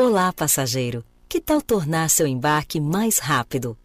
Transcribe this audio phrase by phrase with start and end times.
[0.00, 1.04] Olá, passageiro.
[1.28, 3.76] Que tal tornar seu embarque mais rápido?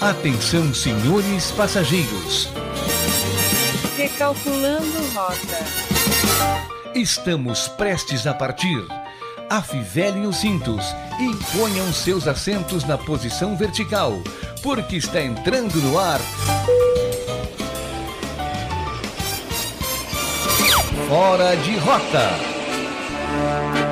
[0.00, 2.48] Atenção, senhores passageiros.
[3.98, 5.58] Recalculando rota.
[6.94, 8.82] Estamos prestes a partir.
[9.50, 10.86] Afivelem os cintos
[11.20, 14.14] e ponham seus assentos na posição vertical,
[14.62, 16.20] porque está entrando no ar.
[21.06, 22.49] Fora de rota.
[23.40, 23.89] Thank you.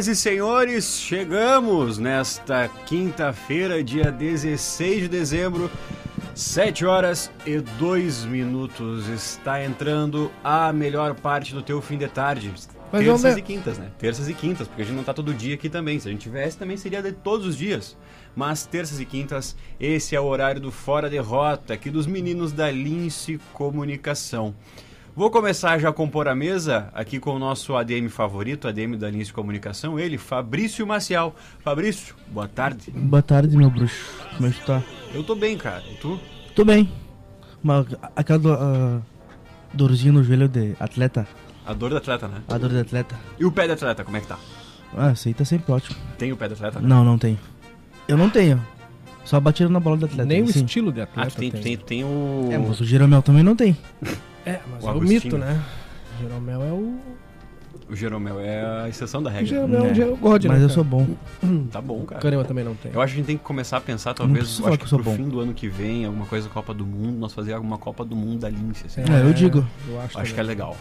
[0.00, 5.70] Senhoras e senhores, chegamos nesta quinta-feira, dia 16 de dezembro,
[6.34, 9.08] 7 horas e 2 minutos.
[9.08, 12.50] Está entrando a melhor parte do teu fim de tarde.
[12.90, 13.90] Mas Terças e quintas, né?
[13.98, 16.00] Terças e quintas, porque a gente não tá todo dia aqui também.
[16.00, 17.94] Se a gente tivesse, também seria de todos os dias.
[18.34, 22.70] Mas terças e quintas, esse é o horário do Fora Derrota, aqui dos meninos da
[22.70, 24.54] Lince Comunicação.
[25.14, 29.10] Vou começar já a compor a mesa aqui com o nosso ADM favorito, ADM da
[29.10, 31.34] Lince Comunicação, ele, Fabrício Maciel.
[31.60, 32.90] Fabrício, boa tarde.
[32.92, 34.14] Boa tarde, meu bruxo.
[34.36, 34.82] Como é que tu tá?
[35.12, 35.82] Eu tô bem, cara.
[35.90, 36.18] E tu?
[36.54, 36.90] Tô bem.
[37.62, 37.84] Uma,
[38.16, 39.00] aquela do, ah,
[39.74, 41.26] dorzinha no joelho de atleta.
[41.66, 42.42] A dor do atleta, né?
[42.48, 43.14] A dor de atleta.
[43.38, 44.38] E o pé do atleta, como é que tá?
[44.96, 45.96] Ah, isso aí tá sempre ótimo.
[46.18, 46.80] Tem o pé do atleta?
[46.80, 46.88] né?
[46.88, 47.38] Não, não tenho.
[48.08, 48.64] Eu não tenho.
[49.24, 50.24] Só batiram na bola do atleta.
[50.24, 50.64] Nem o sim.
[50.64, 51.60] estilo de atleta Ah, tu tem, tem.
[51.62, 52.48] tem, tem o...
[52.50, 53.76] É, mas o Jeromel também não tem.
[54.46, 55.20] É, mas O é o Agostinho.
[55.22, 55.62] mito, né?
[56.18, 56.98] O Jeromel é o.
[57.88, 59.46] O Jeromel é a exceção da O regra.
[59.48, 61.06] Jeromel é É, um Gero- God, Mas né, eu sou bom.
[61.72, 62.20] Tá bom, cara.
[62.20, 62.92] Kahneman também não tem.
[62.94, 64.94] Eu acho que a gente tem que começar a pensar, talvez, eu acho que que
[64.94, 65.16] eu pro sou bom.
[65.16, 68.14] fim do ano que vem, alguma coisa Copa do Mundo, nós fazer alguma Copa do
[68.14, 68.86] Mundo da Lince.
[68.86, 69.00] assim.
[69.00, 69.66] É, eu digo.
[69.88, 70.76] Eu acho, Acho que é legal.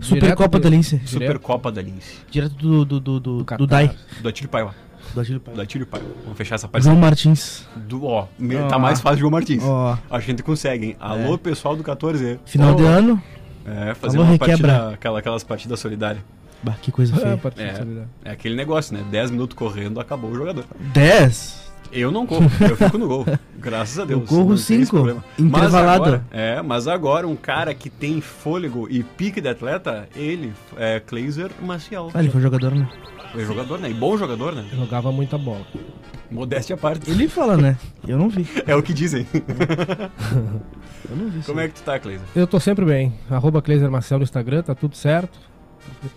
[0.00, 0.96] Supercopa da Lince.
[0.98, 2.18] Direto- Super Copa da Lince.
[2.30, 3.66] Direto do, do, do, do, Do do.
[3.66, 3.90] Dai.
[4.22, 4.74] Do Atílio Paiva.
[5.14, 5.62] Do Atílio Do Paiva.
[5.62, 6.06] Atílio Paiva.
[6.24, 6.84] Vamos fechar essa parte.
[6.84, 7.66] João Martins.
[7.76, 8.68] Do, ó, Ó.
[8.68, 9.62] tá mais fácil de João Martins.
[9.64, 10.96] Ó, que a gente consegue, hein?
[11.00, 12.38] Alô, pessoal do 14.
[12.44, 13.22] final Ô, de ano.
[13.66, 14.56] É, fazer Alô, uma requebra.
[14.68, 16.22] partida, aquela, aquelas partidas solidárias.
[16.62, 17.36] Bah, que coisa É, feia.
[17.36, 17.74] partida É.
[17.74, 18.08] solidária.
[18.24, 19.04] É aquele negócio, né?
[19.10, 20.64] 10 minutos correndo, acabou o jogador.
[20.92, 21.70] 10.
[21.92, 23.26] Eu não corro, eu fico no gol.
[23.58, 24.20] Graças a Deus.
[24.20, 25.24] Eu corro não tem esse cinco, problema.
[25.38, 25.70] intervalado.
[25.70, 30.52] Mas agora, é, mas agora um cara que tem fôlego e pique de atleta, ele
[30.76, 32.10] é Kleiser Maciel.
[32.14, 32.88] Ah, ele foi jogador, né?
[33.36, 33.90] É jogador, né?
[33.90, 34.66] E bom jogador, né?
[34.72, 35.64] Jogava muita bola.
[36.30, 37.10] Modéstia à parte.
[37.10, 37.76] Ele fala, né?
[38.06, 38.46] Eu não vi.
[38.66, 39.26] É o que dizem.
[41.10, 41.42] Eu não vi.
[41.42, 42.26] Como é que tu tá, Kleiser?
[42.36, 43.12] Eu tô sempre bem.
[43.28, 45.38] Arroba Kleiser Marcel no Instagram, tá tudo certo.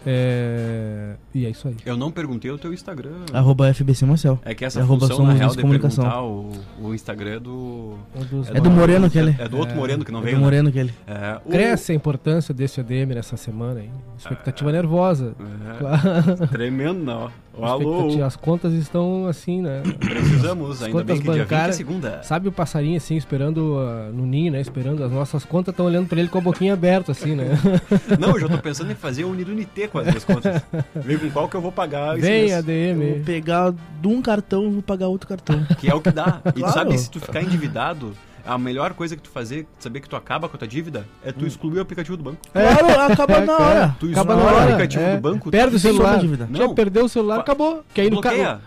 [0.06, 1.16] É...
[1.34, 1.76] E é isso aí.
[1.86, 3.12] Eu não perguntei o teu Instagram.
[3.34, 4.40] Arroba FBC Marcel.
[4.46, 6.04] É que essa Arroba função, somos na real, de Comunicação.
[6.04, 6.52] perguntar o,
[6.90, 7.98] o Instagram é do...
[8.16, 9.36] Um dos É do Moreno aquele.
[9.40, 10.46] É do outro É, Moreno que não É veio, do né?
[10.46, 10.94] Moreno aquele.
[11.08, 13.92] É, o- Cresce a importância desse ADM nessa semana, hein?
[14.18, 15.36] Expectativa nervosa.
[15.40, 16.48] É, Claro.
[16.50, 17.32] tremendo, não.
[17.62, 19.84] Alô, As contas estão assim, né?
[20.00, 22.24] precisamos, ainda contas bem que dia 20 é segunda.
[22.24, 24.60] Sabe o passarinho assim, esperando ah, no ninho, né?
[24.60, 27.50] Esperando as nossas contas, estão olhando pra ele com a boquinha aberta, assim, né?
[28.20, 30.62] Não, eu já tô pensando em fazer um Unidunité com as duas contas.
[30.96, 32.52] Ver com qual que eu vou pagar esse Vem, mês.
[32.52, 32.64] Eu
[32.96, 33.24] vou ADM.
[33.24, 35.64] pegar de um cartão e vou pagar outro cartão.
[35.80, 36.42] Que é o que dá.
[36.48, 36.74] E tu Claro.
[36.74, 38.14] sabe, se tu ficar endividado,
[38.46, 41.32] a melhor coisa que tu fazer, saber que tu acaba com a tua dívida, é
[41.32, 42.38] tu excluir o aplicativo do banco.
[42.52, 43.96] Claro, acaba É, na hora.
[44.00, 44.64] Tu Acaba exclui na o hora.
[44.66, 45.16] aplicativo é.
[45.16, 46.20] do banco, Perde o celular.
[46.20, 46.48] dívida.
[46.50, 46.60] Não.
[46.60, 47.84] Já perdeu o celular, acabou.
[47.94, 48.22] Que aí no.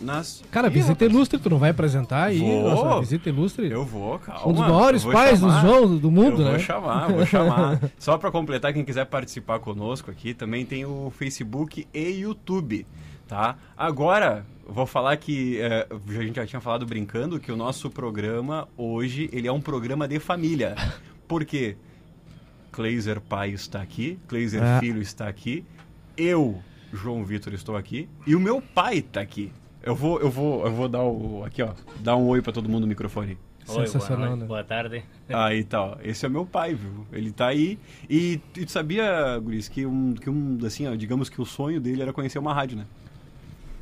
[0.00, 0.42] nas.
[0.50, 2.38] Cara, visita ilustre, tu não vai apresentar aí?
[2.38, 2.70] Vou.
[2.70, 3.70] Nossa, visita ilustre.
[3.70, 4.48] Eu vou, calma.
[4.48, 5.60] um dos maiores pais chamar.
[5.62, 6.50] dos João do mundo, eu né?
[6.52, 7.80] Vou chamar, vou chamar.
[7.98, 12.86] Só pra completar, quem quiser participar conosco aqui, também tem o Facebook e YouTube,
[13.26, 13.56] tá?
[13.76, 18.68] Agora, vou falar que é, a gente já tinha falado brincando que o nosso programa
[18.76, 20.74] hoje, ele é um programa de família.
[21.26, 21.76] Por quê?
[22.70, 24.78] Kleiser pai está aqui, Kleiser Ah.
[24.80, 25.64] filho está aqui,
[26.16, 26.60] eu,
[26.92, 29.50] João Vitor, estou aqui e o meu pai está aqui.
[29.88, 31.42] Eu vou, eu vou, eu vou dar o.
[31.46, 31.70] Aqui, ó.
[32.00, 33.38] Dar um oi pra todo mundo no microfone.
[33.66, 34.44] Oi, Sensacional, boa, né?
[34.44, 35.02] boa tarde.
[35.30, 35.96] Aí tá, ó.
[36.02, 37.06] Esse é meu pai, viu?
[37.10, 37.78] Ele tá aí.
[38.08, 41.80] E, e tu sabia, Guris, que um, que um, assim, ó, digamos que o sonho
[41.80, 42.84] dele era conhecer uma rádio, né?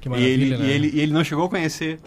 [0.00, 0.64] Que e, maravilha, ele, né?
[0.64, 1.98] e, ele, e ele não chegou a conhecer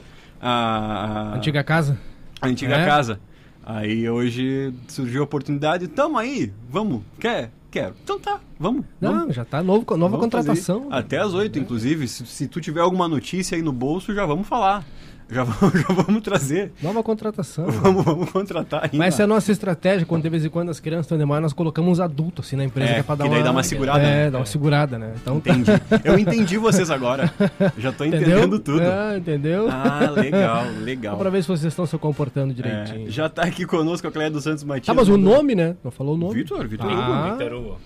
[0.41, 1.99] a, a, Antiga casa?
[2.41, 2.85] a antiga É?
[2.85, 3.19] casa.
[3.65, 5.89] Aí hoje surgiu a oportunidade.
[5.89, 7.03] Tamo aí, vamos.
[7.19, 7.51] Quer?
[7.69, 7.95] Quero.
[8.01, 8.83] Então tá, vamos.
[9.00, 9.25] vamos.
[9.27, 10.81] Não, já tá novo, nova Vamos fazer contratação.
[10.81, 10.88] isso.
[10.94, 12.07] Até às oito, inclusive.
[12.07, 14.83] Se, se tu tiver alguma notícia aí no bolso, já vamos falar.
[15.31, 16.71] Já vamos, já vamos trazer.
[16.81, 17.67] Nova contratação.
[17.69, 18.97] Vamos, vamos contratar ainda.
[18.97, 21.39] Mas essa é a nossa estratégia, quando de vez em quando as crianças estão demais,
[21.39, 23.45] nós colocamos uns adultos assim na empresa É, que é pra dar que daí uma...
[23.45, 24.31] dá uma segurada, É, né?
[24.31, 25.13] dá uma segurada, né?
[25.21, 25.69] Então, Entendi.
[26.03, 27.31] Eu entendi vocês agora.
[27.77, 28.27] Já tô entendeu?
[28.39, 28.81] entendendo tudo.
[28.81, 29.67] É, entendeu?
[29.69, 31.15] Ah, legal, legal.
[31.15, 33.11] Pra ver se vocês estão se comportando É, direitinho.
[33.11, 34.88] já tá aqui conosco a Cléia dos Santos Matias.
[34.88, 35.75] Tá, mas o nome, né?
[35.83, 36.33] Não falou o nome.
[36.33, 37.27] Vitor, Vitor Ah.
[37.27, 37.29] Hugo.
[37.38, 37.77] Victor Hugo.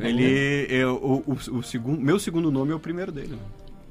[0.00, 3.30] Ele, eu, o, o, o segundo, meu segundo nome é o primeiro dele.
[3.32, 3.38] né?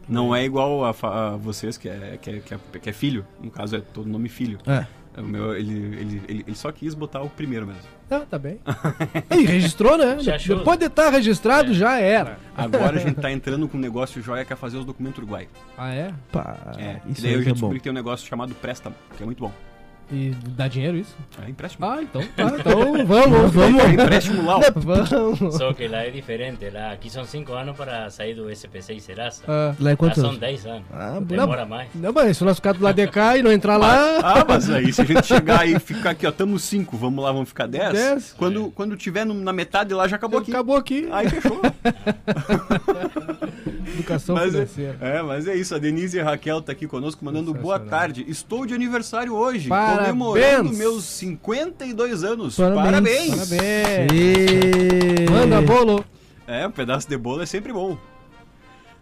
[0.08, 3.26] Não é igual a, a vocês, que é, que, é, que, é, que é filho.
[3.42, 4.60] No caso, é todo nome filho.
[4.68, 4.86] É.
[5.18, 7.82] O meu, ele, ele, ele, ele só quis botar o primeiro mesmo.
[8.12, 8.60] Ah, tá bem.
[9.32, 10.20] E registrou, né?
[10.20, 10.58] Já achou?
[10.58, 12.38] Depois de estar registrado, já era.
[12.56, 15.48] Agora a gente tá entrando com um negócio joia que é fazer os documentos uruguai.
[15.78, 16.14] Ah, é?
[16.34, 17.54] Pá, É, e isso daí aí eu já é bom.
[17.54, 19.52] descobri que tem um negócio chamado préstamo, que é muito bom.
[20.12, 21.16] E dá dinheiro isso?
[21.44, 21.86] É empréstimo.
[21.88, 22.44] Ah, então tá.
[22.60, 23.84] Então vamos, vamos.
[23.84, 24.60] É empréstimo lá.
[24.76, 25.56] Vamos.
[25.56, 26.70] Só que lá é diferente.
[26.70, 29.42] Lá, aqui são 5 anos para sair do SPC e Serasa.
[29.48, 30.40] Ah, Lá é Lá quantos são anos?
[30.40, 30.84] 10 anos.
[30.94, 31.36] Ah, bom.
[31.36, 31.90] Demora mais.
[31.96, 34.20] não, mas se nós ficar do lado de cá e não entrar lá...
[34.24, 37.24] Ah, mas aí se a gente chegar aí e ficar aqui, ó, tamo 5, vamos
[37.24, 37.94] lá, vamos ficar 10.
[37.94, 38.34] Dez.
[38.38, 40.52] Quando, quando tiver na metade lá, já acabou aqui.
[40.52, 41.08] Acabou aqui.
[41.12, 41.60] Aí fechou.
[43.96, 44.98] Educação Mas é, financeira.
[45.02, 45.74] é, mas é isso.
[45.74, 48.26] A Denise e a Raquel tá aqui conosco mandando boa tarde.
[48.28, 50.00] Estou de aniversário hoje, Parabéns.
[50.08, 52.56] comemorando meus 52 anos.
[52.58, 53.30] Parabéns.
[53.30, 54.12] Parabéns.
[54.14, 55.30] E...
[55.32, 56.04] Manda bolo.
[56.48, 57.98] É, um pedaço de bolo é sempre bom.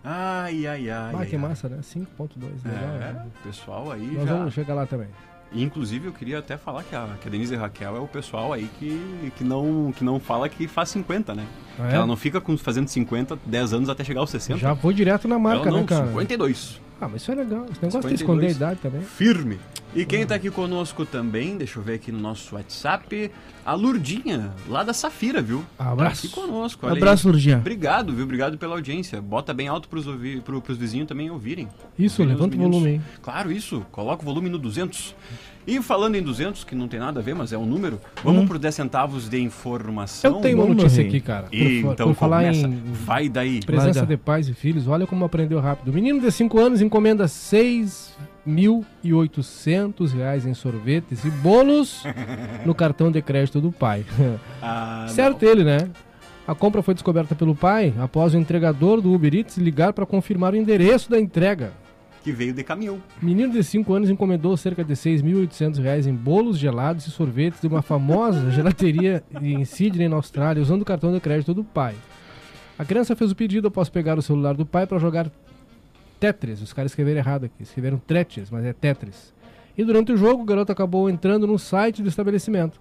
[0.04, 0.92] Ai, ai, ai.
[0.92, 1.42] Ah, ai, que ai.
[1.42, 1.78] massa, né?
[1.82, 2.42] 5.2.
[2.66, 3.26] Legal, É, né?
[3.44, 4.36] pessoal aí Nós já...
[4.36, 5.08] vamos chegar lá também.
[5.54, 8.54] E, Inclusive, eu queria até falar que a, que a Denise Raquel é o pessoal
[8.54, 11.46] aí que, que, não, que não fala que faz 50, né?
[11.80, 11.96] Ah, é?
[11.96, 14.60] Ela não fica com, fazendo 50, 10 anos até chegar aos 60.
[14.60, 16.08] Já vou direto na marca, Ela não, né, cara?
[16.08, 16.82] 52.
[17.00, 17.66] Ah, mas isso é legal.
[17.72, 18.22] Esse negócio de 52.
[18.22, 19.02] esconder a idade também.
[19.02, 19.60] Firme.
[19.96, 23.30] E quem tá aqui conosco também, deixa eu ver aqui no nosso WhatsApp,
[23.64, 25.64] a Lurdinha, lá da Safira, viu?
[25.78, 26.24] Abraço.
[26.24, 26.86] Tá aqui conosco.
[26.88, 27.00] olha aí.
[27.00, 27.58] Abraço, Lurdinha.
[27.58, 28.24] Obrigado, viu?
[28.24, 29.22] Obrigado pela audiência.
[29.22, 31.68] Bota bem alto pros, ouvi pro, pros vizinhos também ouvirem.
[31.98, 33.02] Isso, Ouvirem levanta o volume aí.
[33.22, 33.86] Claro, isso.
[33.92, 35.16] Coloca o volume no 200.
[35.66, 38.46] E falando em 200, que não tem nada a ver, mas é um número, vamos
[38.48, 40.36] pro 10 centavos de informação.
[40.36, 41.44] Eu tenho uma notícia aqui, cara.
[41.48, 42.68] Por, E fa- então por falar começa.
[42.68, 43.62] em Vai daí.
[43.66, 45.90] presença de pais e filhos, olha como aprendeu rápido.
[45.90, 52.04] O menino de 5 anos encomenda 6.800 reais em sorvetes e bolos
[52.66, 54.06] no cartão de crédito do pai.
[54.62, 55.78] Ah, certo ele, né?
[56.46, 60.54] A compra foi descoberta pelo pai após o entregador do Uber Eats ligar para confirmar
[60.54, 61.72] o endereço da entrega.
[62.24, 63.02] Que veio de caminhão.
[63.22, 67.68] Menino de 5 anos encomendou cerca de 6.800 reais em bolos gelados e sorvetes de
[67.68, 71.96] uma famosa gelateria em Sydney, na Austrália, usando o cartão de crédito do pai.
[72.80, 75.30] A criança fez o pedido após pegar o celular do pai para jogar
[76.20, 76.62] Tetris.
[76.62, 79.34] Os caras escreveram errado aqui, escreveram Tetris, mas é Tetris.
[79.78, 82.80] E durante o jogo, o garoto acabou entrando no site do estabelecimento.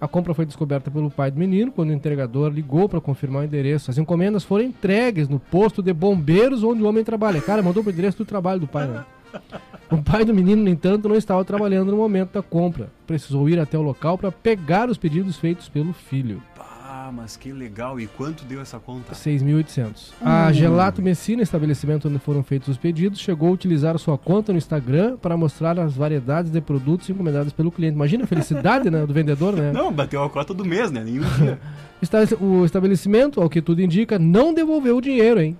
[0.00, 3.44] A compra foi descoberta pelo pai do menino quando o entregador ligou para confirmar o
[3.44, 3.90] endereço.
[3.90, 7.40] As encomendas foram entregues no posto de bombeiros onde o homem trabalha.
[7.42, 9.04] Cara, mandou pro endereço do trabalho do pai, né?
[9.90, 12.90] O pai do menino, no entanto, não estava trabalhando no momento da compra.
[13.06, 16.42] Precisou ir até o local para pegar os pedidos feitos pelo filho.
[17.10, 17.98] Ah, mas que legal.
[17.98, 19.14] E quanto deu essa conta?
[19.16, 20.12] 6.800.
[20.22, 24.58] A Gelato Messina, estabelecimento onde foram feitos os pedidos, chegou a utilizar sua conta no
[24.58, 27.96] Instagram para mostrar as variedades de produtos encomendados pelo cliente.
[27.96, 29.72] Imagina a felicidade né, do vendedor, né?
[29.72, 31.02] Não, bateu a cota do mês, né?
[31.02, 31.58] Nenhum dia.
[32.40, 35.54] O estabelecimento, ao que tudo indica, não devolveu o dinheiro, hein?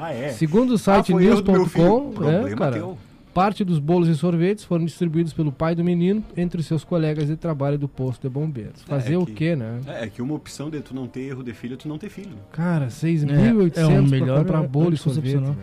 [0.00, 0.30] ah, é.
[0.30, 1.18] Segundo o Ah, site filho.
[1.18, 2.96] news.com, Problema é, cara, teu.
[3.36, 7.36] Parte dos bolos e sorvetes foram distribuídos pelo pai do menino entre seus colegas de
[7.36, 8.82] trabalho do posto de bombeiros.
[8.82, 9.78] Fazer É o que- quê, né?
[9.86, 11.98] É, é que uma opção de tu não ter erro de filho é tu não
[11.98, 12.34] ter filho.
[12.50, 15.34] Cara, 6.800 É, é o pra melhor comprar bolo e sorvete.
[15.36, 15.54] velho.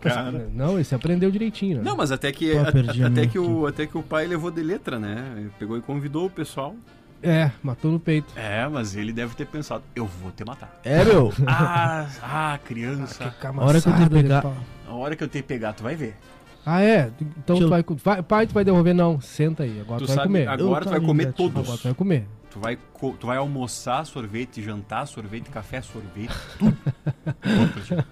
[0.00, 0.48] Cara.
[0.54, 1.82] Não, esse aprendeu direitinho, né?
[1.84, 4.62] Não, mas até que, Pô, a- até, que o, até que o pai levou de
[4.62, 5.34] letra, né?
[5.36, 6.74] Ele pegou e convidou o pessoal.
[7.22, 8.32] É, matou no peito.
[8.34, 10.80] É, mas ele deve ter pensado, eu vou te matar.
[10.82, 11.30] É, meu.
[11.46, 13.34] ah, ah, criança.
[13.42, 14.46] A hora que eu te pegar-
[14.88, 16.14] A hora que eu te pegar, tu vai ver.
[16.64, 17.10] Ah, é?
[17.38, 18.22] Então tu vai, vai.
[18.22, 18.94] Pai, tu vai devolver?
[18.94, 19.80] Não, senta aí.
[19.80, 20.48] Agora Tu tu, vai sabe, comer.
[20.48, 21.62] agora tu vai comer todos.
[21.62, 22.26] Agora tu vai comer.
[22.50, 22.78] Tu vai,
[23.18, 26.76] tu vai almoçar sorvete, jantar sorvete, café sorvete, tudo.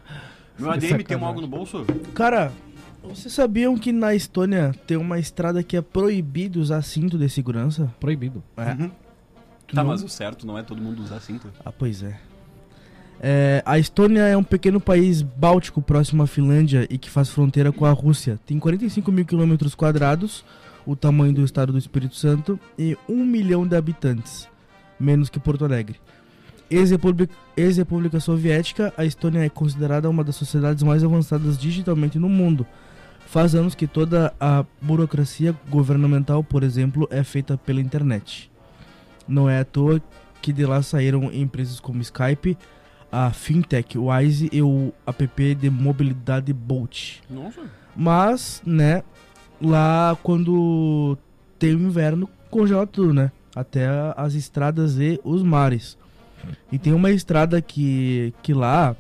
[0.58, 1.84] Meu ADM tem algo no bolso?
[2.14, 2.52] Cara,
[3.02, 7.92] vocês sabiam que na Estônia tem uma estrada que é proibido usar cinto de segurança?
[8.00, 8.42] Proibido.
[8.56, 8.72] É.
[8.72, 8.88] Uhum.
[9.72, 11.48] Tá, não- mas o certo não é todo mundo usar cinto.
[11.64, 12.18] Ah, pois é.
[13.20, 17.72] É, a Estônia é um pequeno país báltico próximo à Finlândia e que faz fronteira
[17.72, 18.38] com a Rússia.
[18.46, 20.44] Tem 45 mil quilômetros quadrados,
[20.86, 24.48] o tamanho do estado do Espírito Santo, e um milhão de habitantes,
[24.98, 26.00] menos que Porto Alegre.
[26.70, 32.64] Ex-República ex-República Soviética, a Estônia é considerada uma das sociedades mais avançadas digitalmente no mundo.
[33.26, 38.50] Faz anos que toda a burocracia governamental, por exemplo, é feita pela internet.
[39.26, 40.00] Não é à toa
[40.40, 42.56] que de lá saíram empresas como Skype,
[43.10, 47.20] a Fintech Wise e o app de mobilidade Bolt.
[47.28, 47.62] Nossa.
[47.96, 49.02] Mas, né,
[49.60, 51.16] lá quando
[51.58, 53.32] tem o inverno, congela tudo, né?
[53.54, 53.86] Até
[54.16, 55.98] as estradas e os mares.
[56.70, 58.94] E tem uma estrada que, que lá,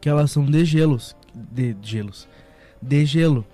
[0.00, 1.14] que elas são de gelos.
[1.34, 2.26] De gelos.
[2.80, 3.44] De gelo.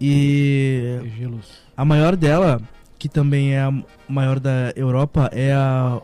[0.00, 1.46] E Gelos.
[1.76, 2.60] a maior dela,
[2.98, 3.72] que também é a
[4.08, 6.00] maior da Europa, é a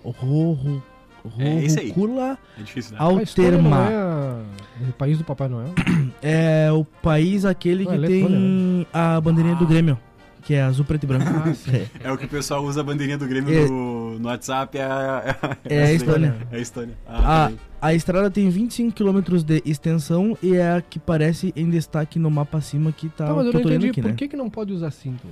[1.39, 1.91] É esse aí.
[1.91, 2.99] Rohukula É difícil, né?
[3.01, 3.91] Alterma.
[3.91, 4.43] é a-
[4.89, 5.75] o país do Papai Noel?
[6.23, 9.99] É o país aquele Não, que é tem a bandeirinha do Grêmio,
[10.43, 11.25] que é azul, preto e branco.
[11.29, 11.53] Ah.
[12.03, 12.09] É.
[12.09, 13.69] É o que o pessoal usa a bandeirinha do Grêmio É.
[13.69, 14.79] no, no WhatsApp.
[14.79, 15.97] É, a- É a daí.
[15.97, 16.35] Estônia.
[16.51, 16.95] É a Estônia.
[17.07, 21.53] Ah, A, tá a estrada tem 25 km de extensão e é a que parece
[21.55, 23.89] em destaque no mapa acima que tá, Tá, mas eu não entendi.
[23.91, 24.15] aqui, Por né?
[24.17, 25.27] que, que não pode usar cinto?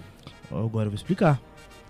[0.51, 1.41] Agora eu vou explicar.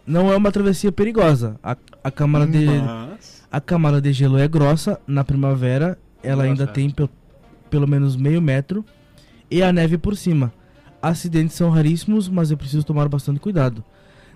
[0.06, 1.56] Não é uma travessia perigosa.
[1.62, 3.35] A, a camada de Mas...
[3.50, 6.66] a camada de gelo é grossa na primavera, ela ainda é.
[6.66, 7.08] tem pel-
[7.70, 8.84] pelo menos meio metro
[9.50, 10.52] e a neve por cima.
[11.00, 13.84] Acidentes são raríssimos, mas é preciso tomar bastante cuidado.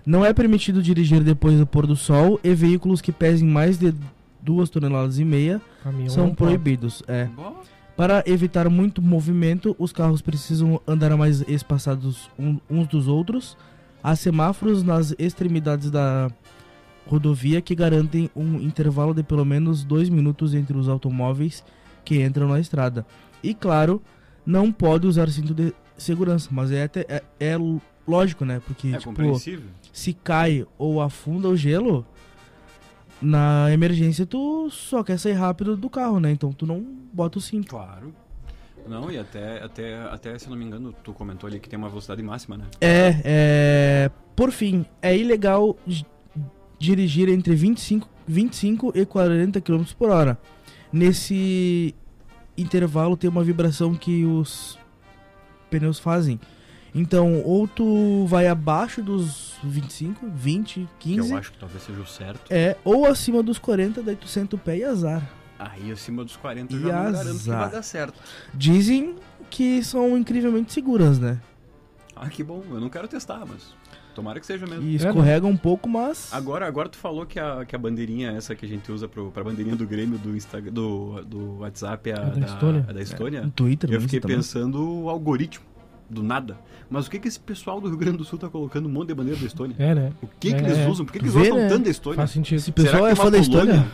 [0.05, 3.93] Não é permitido dirigir depois do pôr do sol e veículos que pesem mais de
[4.41, 7.03] duas toneladas e meia Caminhão são proibidos.
[7.07, 7.27] É.
[7.95, 12.29] Para evitar muito movimento, os carros precisam andar mais espaçados
[12.69, 13.55] uns dos outros.
[14.03, 16.31] Há semáforos nas extremidades da
[17.07, 21.63] rodovia que garantem um intervalo de pelo menos dois minutos entre os automóveis
[22.03, 23.05] que entram na estrada.
[23.43, 24.01] E claro,
[24.45, 27.57] não pode usar cinto de segurança, mas é, até, é, é
[28.07, 28.61] lógico, né?
[28.65, 29.13] Porque é tipo,
[29.91, 32.05] se cai ou afunda o gelo,
[33.21, 36.31] na emergência tu só quer sair rápido do carro, né?
[36.31, 37.69] Então tu não bota o cinto.
[37.69, 38.13] Claro.
[38.87, 41.87] Não, e até, até, até, se não me engano, tu comentou ali que tem uma
[41.87, 42.65] velocidade máxima, né?
[42.81, 44.11] É, é.
[44.35, 45.77] Por fim, é ilegal
[46.81, 50.37] dirigir entre 25, 25 e 40 km por hora.
[50.91, 51.93] Nesse
[52.57, 54.77] intervalo tem uma vibração que os
[55.69, 56.39] pneus fazem.
[56.93, 62.01] Então, ou tu vai abaixo dos 25, 20, Que 15, eu acho que talvez seja
[62.01, 62.41] o certo.
[62.51, 65.21] é, ou acima dos 40, daí tu senta o pé e azar.
[65.57, 67.59] Aí acima dos 40 eu E já não garanto que azar.
[67.61, 68.19] vai dar certo.
[68.53, 69.15] Dizem
[69.49, 71.39] que são incrivelmente seguras, né?
[72.15, 72.61] Ah, que bom.
[72.69, 73.73] Eu não quero testar, mas
[74.13, 74.83] tomara que seja mesmo.
[74.87, 76.29] E escorrega um pouco, mas.
[76.33, 79.31] Agora, agora tu falou que a, que a bandeirinha, essa que a gente usa pro,
[79.31, 82.85] pra bandeirinha do Grêmio, do, Instagram, do, do WhatsApp, é a É da da, Estônia.
[82.89, 83.41] é da Estônia.
[83.41, 84.37] No Twitter, Eu fiquei também.
[84.37, 85.65] pensando o algoritmo,
[86.09, 86.57] do nada.
[86.89, 89.07] Mas o que que esse pessoal do Rio Grande do Sul tá colocando um monte
[89.09, 89.75] de bandeira da Estônia?
[89.79, 90.11] É, né?
[90.21, 90.87] O que que É, eles é.
[90.89, 91.05] usam?
[91.05, 91.69] Por que, que eles Vê, gostam né?
[91.69, 92.17] tanto da Estônia?
[92.17, 92.57] Faz sentido.
[92.57, 93.37] Esse pessoal que é fã da?
[93.37, 93.87] Estônia?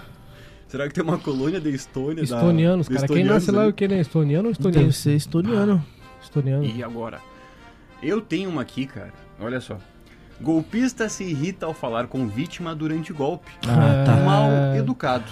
[0.68, 2.16] Será que tem uma colônia da Estônia?
[2.16, 3.08] da- Estonianos, de cara.
[3.08, 4.02] Quem nasce lá é o que, né?
[4.02, 4.92] Estoniano ou Deve estoniano?
[4.94, 5.86] ser estoniano.
[6.22, 6.66] Estoniano.
[6.66, 7.20] E agora?
[8.02, 9.14] Eu tenho uma aqui, cara.
[9.40, 9.78] Olha só.
[10.40, 13.52] Golpista se irrita ao falar com vítima durante golpe.
[13.68, 14.16] Ah, tá.
[14.18, 15.26] Mal educado.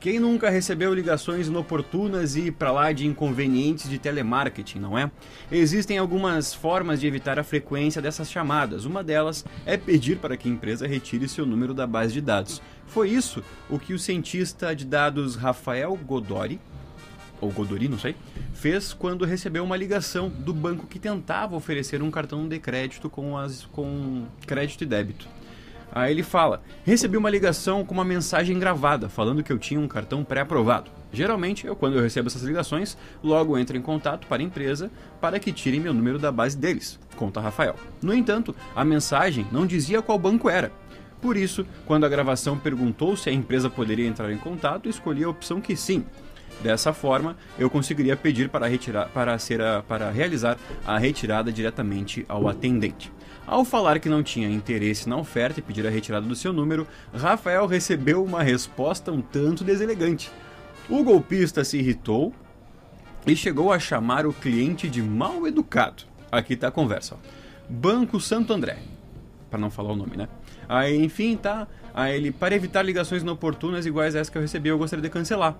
[0.00, 5.10] Quem nunca recebeu ligações inoportunas e pra lá de inconvenientes de telemarketing, não é?
[5.50, 8.84] Existem algumas formas de evitar a frequência dessas chamadas.
[8.84, 12.62] Uma delas é pedir para que a empresa retire seu número da base de dados.
[12.86, 16.60] Foi isso o que o cientista de dados Rafael Godori
[17.40, 18.16] ou Godori, não sei,
[18.52, 23.36] fez quando recebeu uma ligação do banco que tentava oferecer um cartão de crédito com,
[23.36, 25.26] as, com crédito e débito.
[25.92, 29.88] Aí ele fala: Recebi uma ligação com uma mensagem gravada falando que eu tinha um
[29.88, 30.90] cartão pré-aprovado.
[31.12, 34.90] Geralmente, eu, quando eu recebo essas ligações, logo entro em contato para a empresa
[35.20, 37.76] para que tirem meu número da base deles, conta Rafael.
[38.02, 40.70] No entanto, a mensagem não dizia qual banco era.
[41.20, 45.28] Por isso, quando a gravação perguntou se a empresa poderia entrar em contato, escolhi a
[45.28, 46.04] opção que sim.
[46.62, 52.24] Dessa forma, eu conseguiria pedir para, retirar, para, ser a- para realizar a retirada diretamente
[52.28, 53.12] ao atendente.
[53.46, 56.86] Ao falar que não tinha interesse na oferta e pedir a retirada do seu número,
[57.14, 60.30] Rafael recebeu uma resposta um tanto deselegante.
[60.88, 62.34] O golpista se irritou
[63.26, 66.02] e chegou a chamar o cliente de mal educado.
[66.30, 67.14] Aqui tá a conversa.
[67.14, 67.18] Ó.
[67.68, 68.78] Banco Santo André.
[69.50, 70.28] Para não falar o nome, né?
[70.68, 71.66] Aí, enfim, tá.
[71.94, 75.08] Aí ele, para evitar ligações inoportunas iguais a essa que eu recebi, eu gostaria de
[75.08, 75.56] cancelar.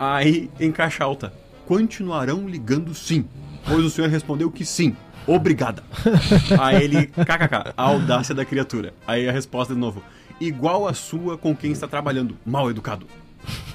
[0.00, 1.30] Aí, em caixa alta,
[1.66, 3.28] continuarão ligando sim.
[3.66, 4.96] Pois o senhor respondeu que sim.
[5.26, 5.82] Obrigada.
[6.58, 8.94] Aí ele, kkk, a audácia da criatura.
[9.06, 10.02] Aí a resposta de novo,
[10.40, 13.06] igual a sua com quem está trabalhando, mal educado.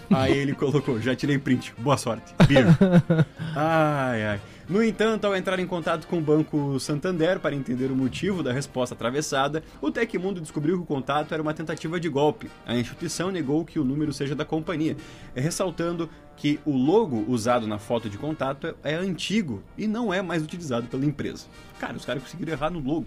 [0.09, 2.33] Aí ele colocou, já tirei print, boa sorte.
[2.47, 2.69] Beijo.
[3.55, 4.41] ai, ai.
[4.67, 8.51] No entanto, ao entrar em contato com o Banco Santander para entender o motivo da
[8.51, 12.49] resposta atravessada, o Tecmundo descobriu que o contato era uma tentativa de golpe.
[12.65, 14.97] A instituição negou que o número seja da companhia,
[15.35, 20.41] ressaltando que o logo usado na foto de contato é antigo e não é mais
[20.41, 21.45] utilizado pela empresa.
[21.79, 23.05] Cara, os caras conseguiram errar no logo.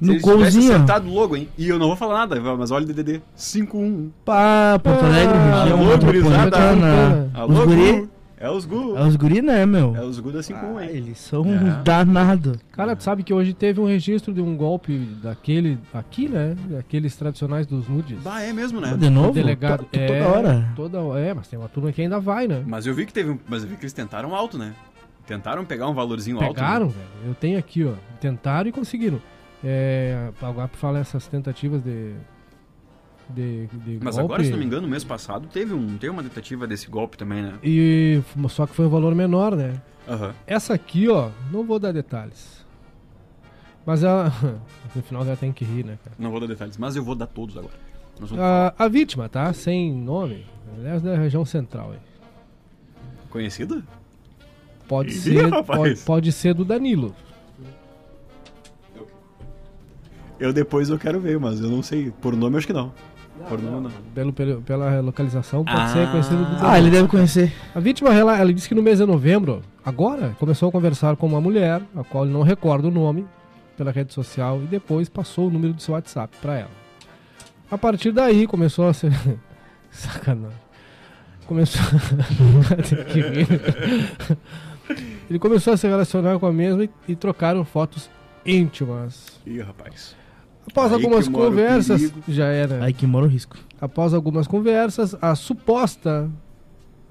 [0.00, 0.74] Se No tivessem golzinho.
[0.74, 1.48] acertado o logo, hein?
[1.58, 4.10] E eu não vou falar nada, mas olha o DDD 51.
[4.24, 6.44] Pá, Porto Alegre, Ah, região alô, gurizada.
[6.44, 7.30] metropolitana.
[7.34, 8.08] Alô, Os guri, Gu?
[8.40, 8.96] É os Gu.
[8.96, 9.96] é os guri, né, meu?
[9.96, 10.90] É os Gu da 51, Ah, hein?
[10.92, 11.82] eles são É.
[11.82, 12.58] danados.
[12.70, 16.54] Cara, tu sabe que hoje teve um registro de um golpe daquele aqui, né?
[16.70, 18.20] Daqueles tradicionais dos nudes.
[18.22, 18.96] Bah, é mesmo, né?
[18.96, 19.32] De novo?
[19.32, 19.84] Delegado.
[19.84, 20.68] To- é, Toda hora.
[20.76, 22.62] Toda É, mas tem uma turma que ainda vai, né?
[22.64, 23.38] Mas eu vi que teve um.
[23.48, 24.74] Mas eu vi que eles tentaram alto, né?
[25.26, 26.54] Tentaram pegar um valorzinho alto.
[26.54, 26.92] Pegaram, né?
[26.92, 27.30] velho.
[27.30, 27.94] Eu tenho aqui, ó.
[28.20, 29.20] Tentaram e conseguiram.
[29.64, 32.14] É, pra falar essas tentativas de.
[33.30, 34.32] De, de Mas golpe.
[34.32, 37.18] agora, se não me engano, no mês passado teve, um, teve uma tentativa desse golpe
[37.18, 37.58] também, né?
[37.62, 39.82] E só que foi um valor menor, né?
[40.08, 40.34] Aham.
[40.46, 42.64] Essa aqui, ó, não vou dar detalhes.
[43.84, 44.32] Mas ela.
[44.96, 46.16] No final ela tem que rir, né, cara?
[46.18, 47.74] Não vou dar detalhes, mas eu vou dar todos agora.
[48.18, 49.52] Nós vamos A, a vítima, tá?
[49.52, 50.46] Sem nome.
[50.78, 51.98] Aliás, da região central aí.
[53.28, 53.82] Conhecida?
[54.88, 55.64] Pode Ih, ser.
[55.64, 57.14] Pode, pode ser do Danilo.
[60.38, 62.10] Eu depois eu quero ver, mas eu não sei.
[62.20, 62.92] Por nome acho que não.
[63.48, 63.90] Por nome não.
[64.14, 65.88] Pelo, pelo- pela localização, pode Ah.
[65.88, 66.46] ser conhecido.
[66.60, 67.52] Ah, ele deve conhecer.
[67.74, 71.26] A vítima, ela, ela disse que no mês de novembro, agora, começou a conversar com
[71.26, 73.26] uma mulher, a qual ele não recorda o nome,
[73.76, 76.70] pela rede social, e depois passou o número do seu WhatsApp pra ela.
[77.70, 79.12] A partir daí, começou a ser...
[79.90, 80.56] Sacanagem.
[81.46, 81.80] Começou...
[82.88, 83.48] Tem que rir.
[85.30, 88.10] ele começou a se relacionar com a mesma e, e trocaram fotos
[88.44, 89.40] íntimas.
[89.46, 90.14] Ih, rapaz.
[90.70, 92.84] Após Aí algumas conversas, já era.
[92.84, 93.56] Aí que mora o risco.
[93.80, 96.30] Após algumas conversas, a suposta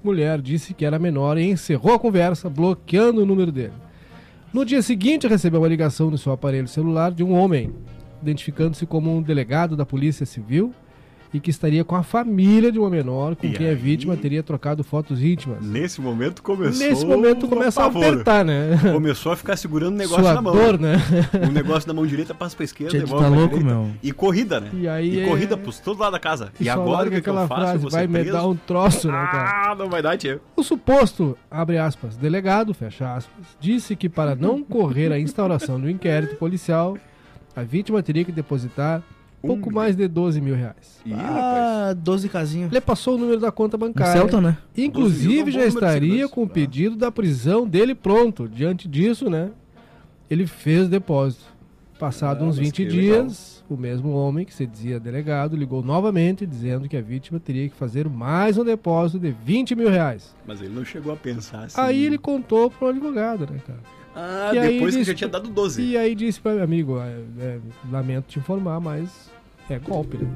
[0.02, 3.72] mulher disse que era menor e encerrou a conversa, bloqueando o número dele.
[4.52, 7.74] No dia seguinte, recebeu uma ligação no seu aparelho celular de um homem,
[8.22, 10.72] identificando-se como um delegado da Polícia Civil
[11.32, 13.74] e que estaria com a família de uma menor com E quem a aí?
[13.76, 15.62] vítima teria trocado fotos íntimas.
[15.64, 16.86] Nesse momento começou.
[16.86, 18.78] Nesse momento começa a apertar, né?
[18.92, 20.54] Começou a ficar segurando o negócio Sua na mão.
[20.54, 20.96] dor, né?
[21.46, 23.78] O negócio da mão direita passa pra esquerda, tu devolve tá pra louco, direita.
[23.80, 23.90] meu.
[24.02, 24.70] E corrida, né?
[24.72, 26.50] E aí E é- corrida pros todo lado da casa.
[26.58, 27.60] E, só agora o que, que eu aquela faço?
[27.80, 28.32] frase, vai me preso?
[28.32, 29.70] dar um troço, né, cara?
[29.72, 30.40] Ah, não vai dar, tia.
[30.56, 35.90] O suposto, abre aspas, delegado, fecha aspas, disse que para não correr a instauração do
[35.90, 36.96] inquérito policial,
[37.54, 39.02] a vítima teria que depositar
[39.40, 41.00] pouco Um mais de 12 mil reais.
[41.06, 41.36] Ih, rapaz.
[41.36, 42.70] Ah, 12 casinhas.
[42.70, 44.12] Ele passou o número da conta bancária.
[44.12, 44.58] Celta, né?
[44.74, 48.48] 12 Inclusive é já de estaria com o pedido da prisão dele pronto.
[48.48, 49.50] Diante disso, né?
[50.30, 51.44] Ele fez o depósito.
[51.98, 55.82] Passado Ah, uns mas 20 que dias, o mesmo homem que se dizia delegado ligou
[55.82, 60.32] novamente dizendo que a vítima teria que fazer mais um depósito de 20 mil reais.
[60.46, 61.80] Mas ele não chegou a pensar assim.
[61.80, 63.80] Aí ele contou pro advogado, né, cara?
[64.20, 65.80] Ah, E aí depois que disse- já tinha dado 12.
[65.82, 67.58] E aí disse para amigo, é, é,
[67.90, 69.30] lamento te informar, mas
[69.70, 70.28] é golpe, né?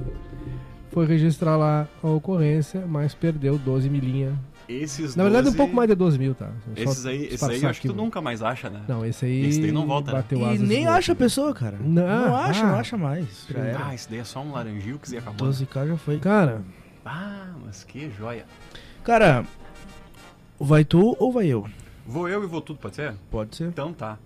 [0.93, 4.39] Foi registrar lá a ocorrência, mas perdeu 12 milinha.
[4.69, 6.51] Esses Na verdade, um 12 pouco mais de 12 mil, tá?
[6.77, 8.83] Só Esses aí, esses aí eu acho que tu nunca mais acha, né?
[8.87, 9.47] Não, esse aí.
[9.47, 10.25] Esse daí não volta, né?
[10.55, 11.17] E nem acha a outro.
[11.17, 11.77] pessoa, cara.
[11.81, 12.67] Não, Não acha, ah.
[12.69, 13.47] não acha mais.
[13.51, 13.87] Já era.
[13.89, 15.49] Ah, esse daí é só um laranjil que se acabou.
[15.49, 16.19] 12k já foi.
[16.19, 16.63] Cara,
[17.05, 18.45] Ah, mas que joia.
[19.03, 19.45] Cara,
[20.61, 21.67] vai tu ou vai eu?
[22.07, 23.15] Vou eu e vou tudo, pode ser?
[23.31, 23.69] Pode ser.
[23.69, 24.19] Então tá.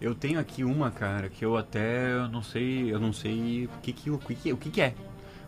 [0.00, 3.80] Eu tenho aqui uma, cara, que eu até eu não sei, eu não sei o
[3.82, 4.94] que que, o que, que- o que, que é.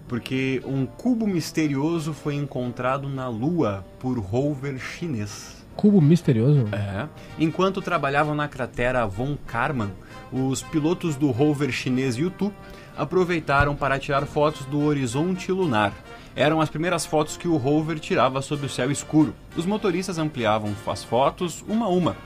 [0.09, 5.65] Porque um cubo misterioso foi encontrado na Lua por rover chinês.
[5.77, 6.67] cubo misterioso.
[6.73, 7.09] É.
[7.39, 9.93] Enquanto trabalhavam na cratera Von Karman,
[10.33, 12.53] os pilotos do rover chinês Yutu
[12.97, 15.93] aproveitaram para tirar fotos do horizonte lunar.
[16.35, 19.35] Eram as primeiras fotos que o rover tirava sob o céu escuro.
[19.57, 22.17] Os motoristas ampliavam as fotos uma a uma.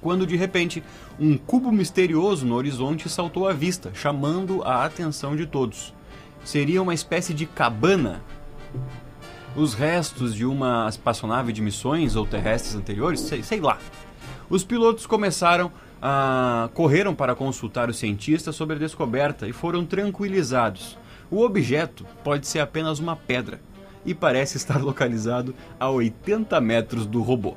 [0.00, 0.82] Quando de repente,
[1.18, 5.94] um cubo misterioso no horizonte saltou à vista, chamando a atenção de todos.
[6.44, 8.22] Seria uma espécie de cabana
[9.56, 13.78] os restos de uma espaçonave de missões ou terrestres anteriores, sei, sei lá.
[14.50, 15.70] Os pilotos começaram
[16.02, 20.98] a correram para consultar os cientistas sobre a descoberta e foram tranquilizados.
[21.30, 23.60] O objeto pode ser apenas uma pedra
[24.04, 27.54] e parece estar localizado a 80 metros do robô.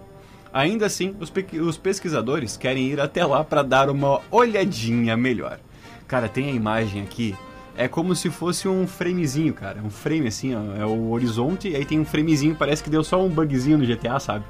[0.54, 5.60] Ainda assim, os, pe- os pesquisadores querem ir até lá para dar uma olhadinha melhor.
[6.08, 7.36] Cara, tem a imagem aqui.
[7.76, 9.80] É como se fosse um framezinho, cara.
[9.84, 10.76] Um frame assim, ó.
[10.76, 13.86] É o horizonte, e aí tem um framezinho, parece que deu só um bugzinho no
[13.86, 14.46] GTA, sabe?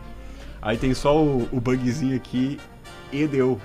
[0.61, 2.57] Aí tem só o, o bugzinho aqui
[3.11, 3.59] e deu.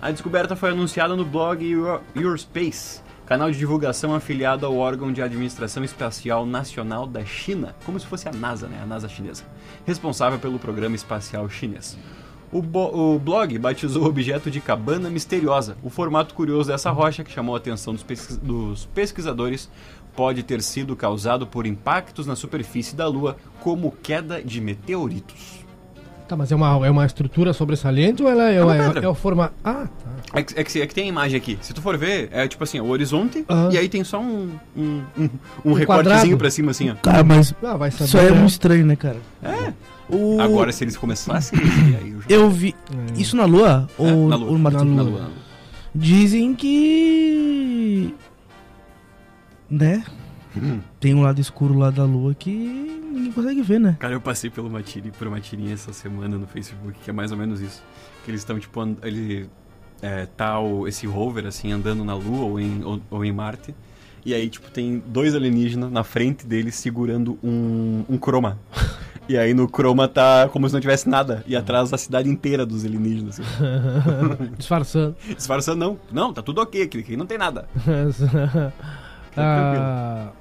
[0.00, 5.12] A descoberta foi anunciada no blog Your, Your Space, canal de divulgação afiliado ao órgão
[5.12, 8.80] de administração espacial nacional da China, como se fosse a NASA, né?
[8.82, 9.44] A NASA chinesa,
[9.86, 11.96] responsável pelo programa espacial chinês.
[12.50, 15.76] O, o blog batizou o objeto de cabana misteriosa.
[15.80, 19.70] O formato curioso dessa rocha, que chamou a atenção dos, pesquis- dos pesquisadores,
[20.16, 25.59] pode ter sido causado por impactos na superfície da Lua, como queda de meteoritos.
[26.30, 29.14] Tá, mas é uma, é uma estrutura sobressalente ou ela é, uma é, é o
[29.16, 29.52] formato.
[29.64, 30.10] Ah, tá.
[30.38, 31.58] É que, é, que, é que tem a imagem aqui.
[31.60, 33.70] Se tu for ver, é tipo assim, o horizonte, Aham.
[33.72, 35.28] e aí tem só um, um, um, um
[35.64, 35.86] Um recortezinho
[36.36, 36.38] quadrado.
[36.38, 36.94] pra cima, assim, ó.
[37.02, 38.04] Cara, mas Ah, vai saber.
[38.04, 39.16] isso aí é muito estranho, né, cara?
[39.42, 39.72] É.
[40.08, 40.40] O...
[40.40, 41.58] Agora, se eles começassem,
[42.00, 42.26] aí eu já...
[42.28, 42.76] Eu vi.
[43.16, 43.20] É.
[43.20, 43.88] Isso na Lua?
[43.98, 44.50] É, ou na Lua.
[44.52, 44.56] ou?
[44.58, 44.84] Na Na Lua.
[44.84, 45.30] Lua, na Lua.
[45.92, 48.14] Dizem que.
[49.68, 50.04] Né?
[50.56, 50.78] Hum.
[51.00, 53.96] Tem um lado escuro lá da Lua que ninguém consegue ver, né?
[53.98, 57.12] Cara, eu passei pelo uma tiri, por uma tirinha essa semana no Facebook, que é
[57.12, 57.82] mais ou menos isso.
[58.24, 59.48] Que eles estão, tipo, and- ele
[60.02, 63.74] é, tá o, esse rover, assim, andando na Lua ou em, ou, ou em Marte.
[64.24, 68.58] E aí, tipo, tem dois alienígenas na frente deles segurando um, um croma.
[69.28, 71.44] E aí no croma tá como se não tivesse nada.
[71.46, 73.38] E atrás a cidade inteira dos alienígenas.
[73.38, 73.52] Assim.
[74.58, 75.14] Disfarçando.
[75.36, 75.98] Disfarçando, não.
[76.10, 77.68] Não, tá tudo ok, aqui, aqui não tem nada.
[79.36, 80.32] ah,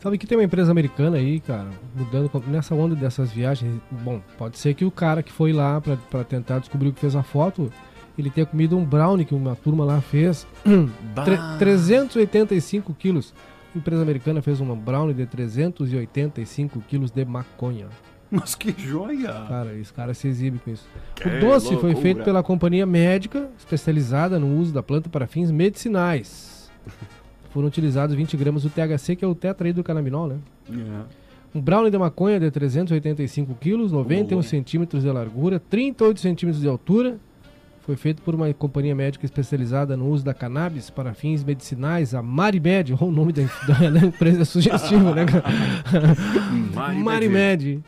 [0.00, 3.80] sabe que tem uma empresa americana aí, cara, mudando nessa onda dessas viagens.
[3.90, 7.14] Bom, pode ser que o cara que foi lá pra tentar descobrir o que fez
[7.16, 7.70] a foto,
[8.16, 10.46] ele tenha comido um brownie que uma turma lá fez.
[11.24, 11.56] Tre- Bah.
[11.58, 13.32] 385 quilos.
[13.74, 17.86] A empresa americana fez uma brownie de 385 quilos de maconha.
[18.30, 19.32] Mas que joia!
[19.48, 20.86] Cara, esse cara se exibe com isso.
[21.14, 21.96] Que o doce foi loucura.
[22.02, 26.70] feito pela companhia médica especializada no uso da planta para fins medicinais.
[27.50, 30.36] Foram utilizados 20 gramas do THC, que é o tetraidrocannabinol, né?
[30.70, 31.28] É.
[31.54, 34.42] Um brownie de maconha de 385 quilos, 91 Boa.
[34.42, 37.16] centímetros de largura, 38 centímetros de altura.
[37.80, 42.20] Foi feito por uma companhia médica especializada no uso da cannabis para fins medicinais, a
[42.20, 42.92] Marimed.
[43.00, 43.42] Oh, o nome da,
[43.88, 45.24] da- empresa é sugestivo, né?
[46.74, 47.02] Marimed.
[47.04, 47.84] Marimed.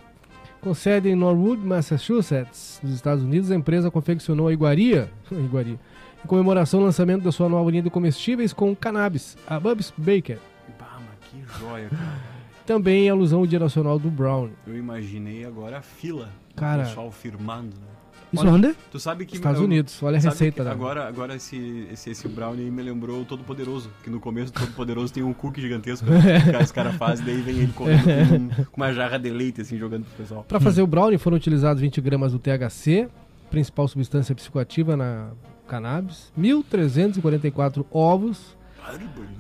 [0.63, 5.79] Com sede em Norwood, Massachusetts, nos Estados Unidos, a empresa confeccionou a iguaria, iguaria
[6.25, 10.39] em comemoração ao lançamento da sua nova linha de comestíveis com cannabis, a Bubs Baker.
[10.79, 12.41] Bah, mas que joia, cara.
[12.67, 14.51] Também em alusão ao Dia Nacional do Brown.
[14.67, 16.29] Eu imaginei agora a fila.
[16.55, 16.83] Cara.
[16.83, 17.87] O pessoal firmando, né?
[18.33, 18.75] Isso Olha- onde?
[18.93, 19.35] Tu sabe que.
[19.35, 20.71] Estados eu- Unidos, olha a receita da.
[20.71, 23.91] Agora, agora esse, esse, esse Brownie aí me lembrou o Todo Poderoso.
[24.05, 26.07] Que no começo do Todo Poderoso tem um cookie gigantesco
[26.49, 29.77] que os caras fazem, daí vem ele com, um- com uma jarra de leite, assim,
[29.77, 30.45] jogando pro pessoal.
[30.47, 33.09] Para fazer o brownie foram utilizados 20 gramas do THC,
[33.51, 35.31] principal substância psicoativa na
[35.71, 38.57] cannabis, 1.344 ovos,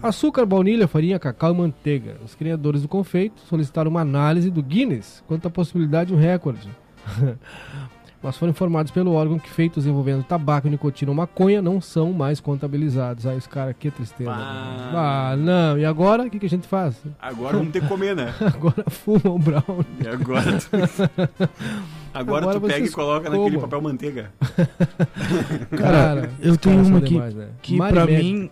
[0.00, 2.16] açúcar, baunilha, farinha, cacau e manteiga.
[2.24, 6.68] Os criadores do confeito solicitaram uma análise do Guinness quanto à possibilidade de um recorde.
[8.22, 12.38] Mas foram informados pelo órgão que feitos envolvendo tabaco, nicotina ou maconha não são mais
[12.38, 13.26] contabilizados.
[13.26, 14.30] Aí os caras, que tristeza.
[14.30, 15.30] Bah.
[15.32, 15.78] Ah, não.
[15.78, 17.02] E agora, o que, que a gente faz?
[17.18, 18.34] Agora vamos ter que comer, né?
[18.54, 19.86] Agora fuma o brownie.
[20.04, 20.58] E agora.
[22.12, 23.60] Agora, Agora tu pega e coloca naquele comam.
[23.60, 24.32] papel manteiga.
[25.76, 27.48] Cara, eu tenho caras uma demais, né?
[27.62, 28.50] Que pra mim.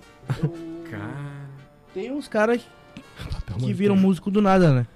[0.90, 1.48] Cara.
[1.92, 2.62] Tem uns caras
[3.58, 4.86] que viram músico do nada, né?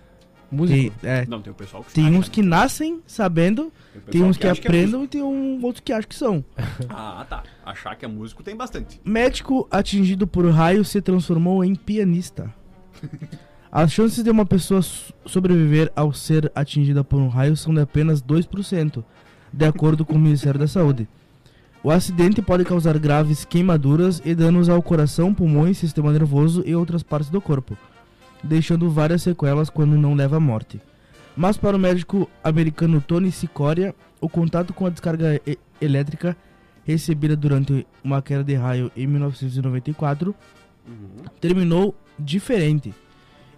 [0.51, 0.94] Músico.
[1.01, 2.35] Tem, é, Não, tem o pessoal que tem acha, uns né?
[2.35, 5.92] que nascem sabendo, tem pessoal uns que, acha é aprendem e tem um, outros que
[5.92, 6.44] acham que são.
[6.90, 7.42] ah, tá.
[7.64, 9.01] Achar que é músico tem bastante.
[9.03, 12.53] Médico atingido por raio se transformou em pianista.
[13.74, 17.80] As chances de uma pessoa so- sobreviver ao ser atingida por um raio são de
[17.80, 19.02] apenas 2%,
[19.50, 21.08] de acordo com o Ministério da Saúde.
[21.82, 27.02] O acidente pode causar graves queimaduras e danos ao coração, pulmões, sistema nervoso e outras
[27.02, 27.76] partes do corpo,
[28.44, 30.80] deixando várias sequelas quando não leva à morte.
[31.35, 35.40] Mas para o médico americano Tony Sicoria, o contato com a descarga
[35.80, 36.37] elétrica
[36.85, 40.35] recebida durante uma queda de raio em 1994
[40.87, 41.24] Uhum.
[41.40, 42.92] terminou diferente.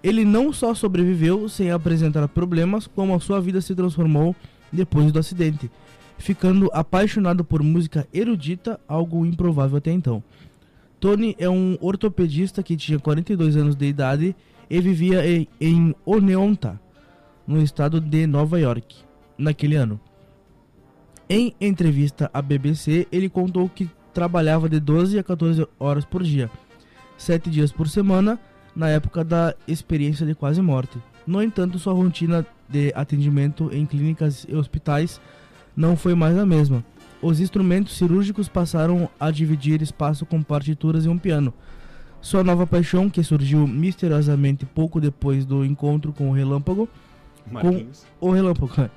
[0.05, 4.37] Ele não só sobreviveu sem apresentar problemas, como a sua vida se transformou
[4.71, 5.71] depois do acidente,
[6.19, 10.23] ficando apaixonado por música erudita, algo improvável até então.
[11.01, 14.37] Tony é um ortopedista que tinha 42 anos de idade
[14.69, 16.79] e vivia em, em Oneonta,
[17.47, 18.97] no estado de Nova York,
[19.39, 19.99] naquele ano.
[21.31, 26.51] Em entrevista à BBC, ele contou que trabalhava de 12 a 14 horas por dia,
[27.17, 28.39] 7 dias por semana,
[28.75, 30.99] na época da experiência de quase morte.
[31.27, 35.21] No entanto, sua rotina de atendimento em clínicas e hospitais
[35.77, 36.85] não foi mais a mesma.
[37.23, 41.55] Os instrumentos cirúrgicos passaram a dividir espaço com partituras e um piano.
[42.21, 46.89] Sua nova paixão, que surgiu misteriosamente pouco depois do encontro com o Relâmpago,
[47.51, 48.07] Marquinhos.
[48.21, 48.91] o Relâmpago.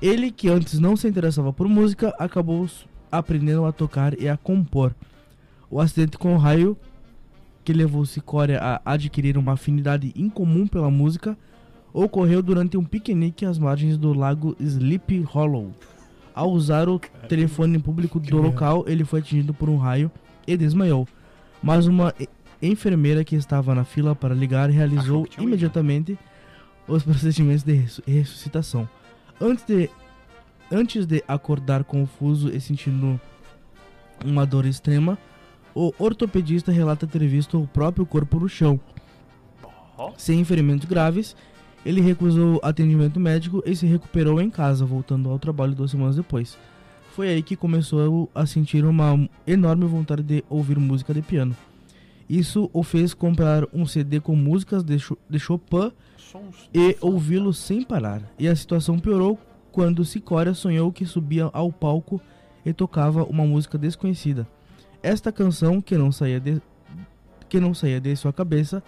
[0.00, 2.68] Ele, que antes não se interessava por música, acabou
[3.10, 4.94] aprendendo a tocar e a compor.
[5.70, 6.76] O acidente com o raio
[7.68, 11.36] que levou Sicória a adquirir uma afinidade incomum pela música
[11.92, 15.72] ocorreu durante um piquenique às margens do lago Sleepy Hollow.
[16.34, 20.10] Ao usar o telefone público do local, ele foi atingido por um raio
[20.46, 21.06] e desmaiou.
[21.62, 22.14] Mas uma
[22.62, 26.18] enfermeira que estava na fila para ligar realizou um imediatamente
[26.86, 28.88] os procedimentos de ressu- ressuscitação.
[29.38, 29.90] Antes de,
[30.72, 33.20] antes de acordar confuso e sentindo
[34.24, 35.18] uma dor extrema,
[35.74, 38.80] o ortopedista relata ter visto o próprio corpo no chão.
[40.16, 41.34] Sem ferimentos graves,
[41.84, 46.56] ele recusou atendimento médico e se recuperou em casa, voltando ao trabalho duas semanas depois.
[47.14, 51.56] Foi aí que começou a sentir uma enorme vontade de ouvir música de piano.
[52.28, 55.90] Isso o fez comprar um CD com músicas de Cho- de Chopin
[56.74, 58.22] e ouvi-lo sem parar.
[58.38, 59.38] E a situação piorou
[59.72, 62.20] quando Sicória sonhou que subia ao palco
[62.64, 64.46] e tocava uma música desconhecida.
[65.02, 66.60] Esta canção, que não saía de,
[67.48, 68.82] que não saía de sua cabeça,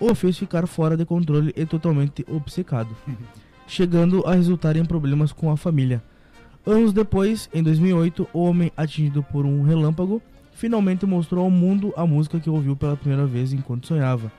[0.00, 2.90] o fez ficar fora de controle e totalmente obcecado,
[3.66, 6.02] chegando a resultar em problemas com a família.
[6.64, 12.06] Anos depois, em 2008, o homem atingido por um relâmpago finalmente mostrou ao mundo a
[12.06, 14.30] música que ouviu pela primeira vez enquanto sonhava.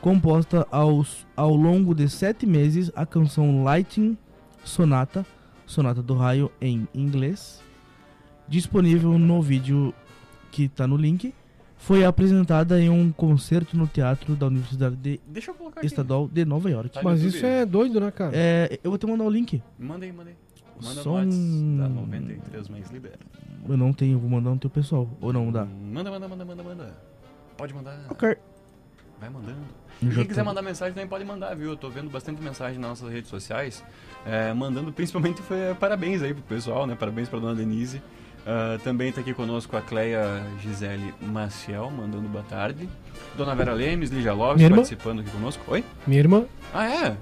[0.00, 4.16] Composta aos, ao longo de sete meses, a canção Lightning
[4.64, 5.24] Sonata,
[5.66, 7.62] Sonata do Raio em inglês,
[8.48, 9.94] disponível no vídeo
[10.50, 11.34] que está no link,
[11.78, 15.86] foi apresentada em um concerto no teatro da Universidade de- Deixa eu colocar aqui.
[15.86, 16.90] Estadual de Nova York.
[16.90, 17.00] Tá.
[17.02, 17.36] Mas YouTube.
[17.36, 18.32] isso é doido, né, cara?
[18.34, 19.62] É, eu vou te mandar o link.
[19.78, 20.36] Manda aí, manda aí.
[20.82, 23.18] Manda Só no WhatsApp um- da 93 mais libera.
[23.68, 25.08] Eu não tenho, vou mandar no teu pessoal.
[25.20, 25.64] Ou não dá?
[25.66, 26.94] Manda, manda, manda, manda, manda.
[27.56, 27.98] Pode mandar.
[28.08, 28.36] Ok.
[29.20, 29.58] Vai mandando.
[30.02, 31.68] Eu quem tô- quiser mandar mensagem também pode mandar, viu?
[31.70, 33.84] Eu tô vendo bastante mensagem nas nossas redes sociais,
[34.24, 36.94] é, mandando principalmente foi, parabéns aí pro pessoal, né?
[36.94, 38.00] Parabéns pra dona Denise.
[38.46, 42.88] Ah, também tá aqui conosco a Cleia Gisele Maciel, mandando boa tarde.
[43.36, 45.62] Dona Vera Lemes, Lígia Lopes participando aqui conosco.
[45.68, 45.84] Oi?
[46.06, 46.44] Minha irmã.
[46.72, 47.16] Ah, é?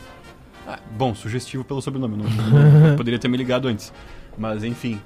[0.67, 2.25] Ah, bom, sugestivo pelo sobrenome, não,
[2.91, 3.93] não- poderia ter me ligado antes.
[4.37, 5.01] Mas enfim.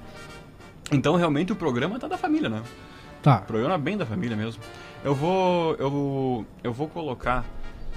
[0.91, 2.61] Então realmente o programa tá da família, né?
[3.21, 3.37] Tá.
[3.39, 4.61] Programa bem da família mesmo.
[5.03, 5.73] Eu vou.
[5.75, 7.43] Eu, eu vou colocar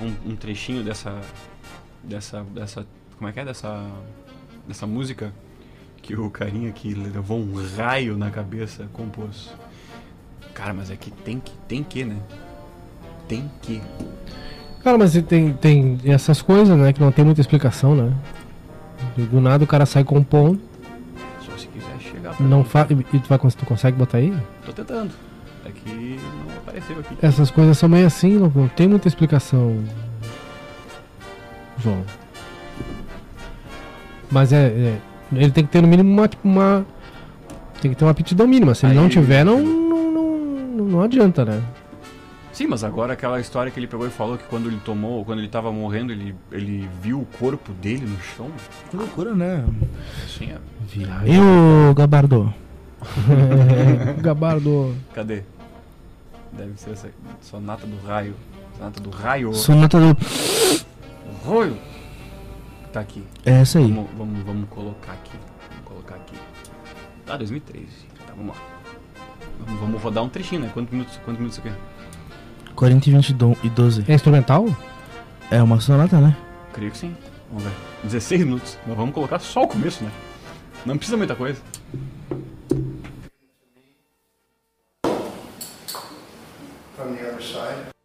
[0.00, 1.20] um, um trechinho dessa.
[2.02, 2.42] Dessa.
[2.44, 2.87] Dessa.
[3.18, 3.44] Como é que é?
[3.44, 3.87] Dessa.
[4.66, 5.33] Dessa música
[6.07, 9.53] que o carinha que levou um raio na cabeça compôs.
[10.55, 11.53] Cara, mas é que tem que.
[11.66, 12.16] Tem que, né?
[13.27, 13.83] Tem que.
[14.85, 16.92] Cara, mas tem, tem essas coisas, né?
[16.92, 18.14] Que não tem muita explicação, né?
[19.16, 20.61] Do nada o cara sai compondo,
[21.40, 22.87] Só se quiser chegar pra não fa...
[22.90, 24.33] e tu, vai, tu consegue botar aí?
[24.64, 25.11] Tô tentando.
[25.64, 27.16] É que não apareceu aqui.
[27.21, 29.83] Essas coisas são meio assim, não, não tem muita explicação.
[31.79, 32.05] João.
[34.31, 35.01] Mas é, é-
[35.32, 36.28] Ele tem que ter no mínimo uma.
[36.28, 36.86] tipo, uma
[37.80, 38.74] tem que ter uma aptidão mínima.
[38.74, 41.62] Se ele Aí não ele tiver, não, não, não, não adianta, né?
[42.52, 45.40] Sim, mas agora aquela história que ele pegou e falou que quando ele tomou, quando
[45.40, 48.50] ele tava morrendo, ele, ele viu o corpo dele no chão.
[48.90, 49.62] Que loucura, né?
[50.24, 50.58] Assim, é.
[51.26, 52.54] E o Gabardo?
[54.22, 54.96] Gabardo.
[55.12, 55.42] Cadê?
[56.50, 57.10] Deve ser essa
[57.42, 58.34] sonata do raio.
[58.78, 59.52] Sonata do raio.
[59.52, 60.16] Sonata do.
[61.44, 61.76] Raio.
[62.96, 63.22] Tá aqui.
[63.44, 63.92] É essa aí.
[63.92, 65.37] Vamos, vamos, vamos colocar aqui.
[65.68, 66.35] Vamos colocar aqui.
[67.28, 67.87] Ah, 2013.
[68.26, 68.62] Tá, vamos lá.
[69.66, 70.70] Vamos, vamos rodar um trechinho, né?
[70.72, 71.76] Quantos minutos, quantos minutos isso aqui?
[72.74, 74.02] 40 e 20 do- e 12.
[74.09, 74.64] É instrumental?
[75.50, 76.35] É uma sonata, né?
[76.72, 77.14] Creio que sim.
[77.50, 77.72] Vamos ver.
[78.04, 78.78] 16 minutos.
[78.87, 80.11] Mas vamos colocar só o começo, né?
[80.87, 81.61] Não precisa muita coisa.
[86.96, 87.95] from the other side.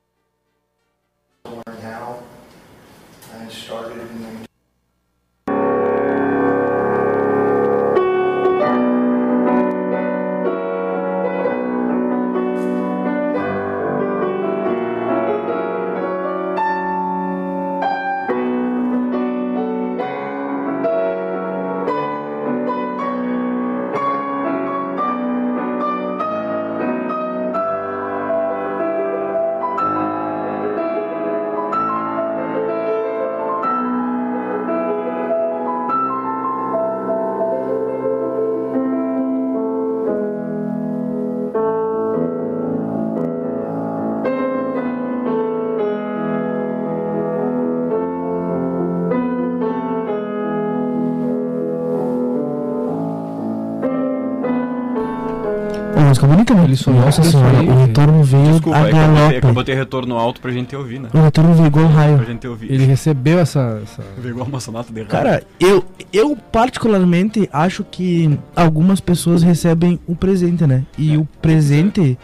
[56.71, 59.35] Ele sonhou Nossa senhora, o retorno veio Desculpa, a é que, eu botei, é que
[59.35, 59.53] eu galope.
[59.55, 61.09] botei retorno alto pra gente ouvir, né?
[61.13, 62.25] O retorno veio igual um Pra raio.
[62.25, 62.71] gente ouvir.
[62.71, 63.81] Ele recebeu essa.
[63.83, 64.01] essa...
[64.17, 65.09] Veio igual uma sonata de raio.
[65.11, 70.83] Cara, eu, eu particularmente acho que algumas pessoas recebem o presente, né?
[70.97, 72.17] E É, o presente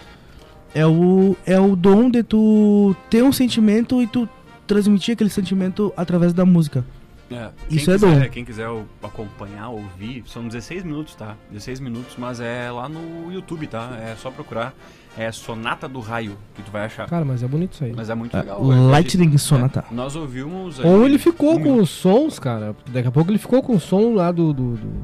[0.74, 4.30] É o, é o dom de tu ter um sentimento e tu
[4.66, 6.86] transmitir aquele sentimento através da música.
[7.30, 8.30] É, Isso quem é quiser, dom.
[8.30, 11.36] Quem quiser o- acompanhar, ouvir, são 16 minutos, tá?
[11.52, 13.98] 16 minutos, mas é lá no YouTube, tá?
[14.02, 14.74] É só procurar.
[15.18, 17.10] É Sonata do Raio, que tu vai achar.
[17.10, 17.92] Cara, mas é bonito isso aí.
[17.94, 18.62] Mas é muito É, legal.
[18.64, 19.84] Lightning É, Sonata.
[19.92, 20.80] nós ouvimos.
[20.80, 22.76] Ou ele ficou um com minuto, os sons, cara.
[22.92, 24.54] Daqui a pouco ele ficou com o som lá do.
[24.54, 25.04] do- do-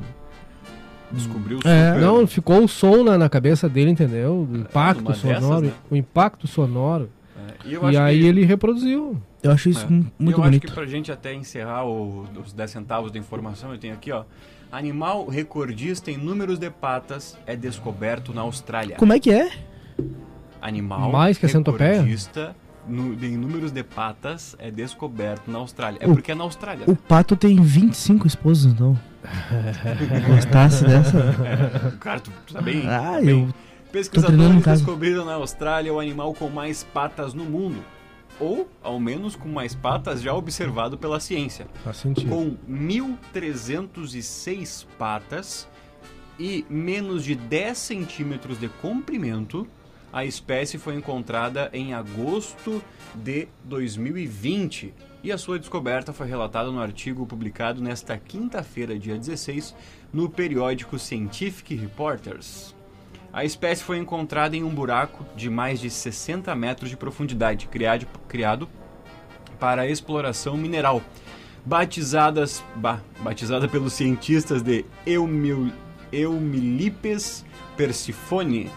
[1.12, 1.94] Descobriu É.
[1.94, 4.48] super- Não, ficou o som na, na cabeça dele, entendeu?
[4.52, 5.40] O impacto sonoro.
[5.42, 5.72] dessas, né?
[5.92, 7.10] O impacto sonoro.
[7.47, 9.21] É, E, eu E aí que, ele reproduziu.
[9.41, 9.89] Eu acho isso É.
[9.89, 10.63] mu- muito eu bonito.
[10.65, 14.12] acho que pra gente até encerrar o- os 10 centavos da informação, eu tenho aqui,
[14.12, 14.23] ó.
[14.71, 18.95] Animal recordista em números de patas é descoberto na Austrália.
[18.95, 19.51] Como é que é?
[20.62, 22.56] Animal Mais que recordista
[22.88, 25.99] no- em números de patas é descoberto na Austrália.
[26.01, 26.86] É O- porque é na Austrália.
[26.88, 28.97] O pato tem 25 esposas, então.
[30.27, 31.17] Gostasse dessa?
[31.93, 32.84] O cara, tu, tu tá bem.
[32.88, 33.29] Ah, tá bem.
[33.47, 33.53] eu.
[33.93, 37.86] Pesquisadores descobriram na Austrália o animal com mais patas no mundo.
[38.39, 41.67] Ou, ao menos, com mais patas já observado pela ciência.
[41.84, 42.27] Faz sentido.
[42.27, 45.69] Com 1.306 patas
[46.39, 49.67] e menos de 10 centímetros de comprimento,
[50.12, 52.82] a espécie foi encontrada em agosto
[53.13, 54.91] de 2020
[55.23, 59.75] e a sua descoberta foi relatada no artigo publicado nesta quinta-feira, dia 16,
[60.12, 62.73] no periódico Scientific Reporters.
[63.34, 68.06] A espécie foi encontrada em um buraco de mais de 60 metros de profundidade, criado,
[68.28, 68.69] criado
[69.60, 71.02] para exploração mineral.
[71.65, 75.72] Batizadas, ba- batizada pelos cientistas de Eumil,
[76.12, 77.43] Eumilipes
[77.76, 78.69] persifone,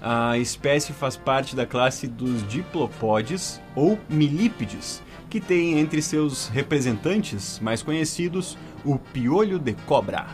[0.00, 7.58] a espécie faz parte da classe dos diplopodes ou milípedes, que tem entre seus representantes
[7.60, 10.26] mais conhecidos o piolho de cobra.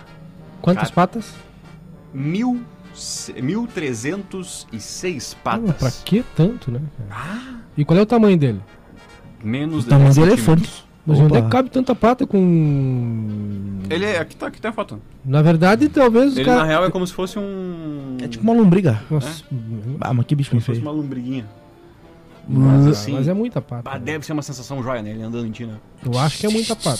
[0.62, 1.34] Quantas Cara, patas?
[2.14, 2.62] Mil,
[2.96, 5.76] 1.306 Ah, mas patas.
[5.76, 6.80] pra que tanto, né?
[7.08, 7.40] cara?
[7.76, 8.60] E qual é o tamanho dele?
[9.42, 10.86] Menos de Tamanho 10 de elefante.
[11.08, 11.50] Mas onde é que Opa.
[11.50, 13.78] cabe tanta pata com.
[13.88, 14.18] Ele é.
[14.18, 15.00] Aqui tá, aqui tá a foto.
[15.24, 16.62] Na verdade, talvez Ele, caras.
[16.62, 18.16] na real, é como se fosse um.
[18.20, 19.00] É tipo uma lombriga.
[19.08, 19.44] Nossa,
[20.00, 20.90] Ah, mas que bicho Como se fosse feio.
[20.90, 21.46] uma lombriguinha.
[22.48, 23.12] mas, Mas assim.
[23.12, 23.82] mas é muita pata.
[23.88, 25.10] bah, deve ser uma sensação joia, né?
[25.10, 25.76] Ele andando em ti, né?
[26.04, 26.98] Eu acho que é muita pata.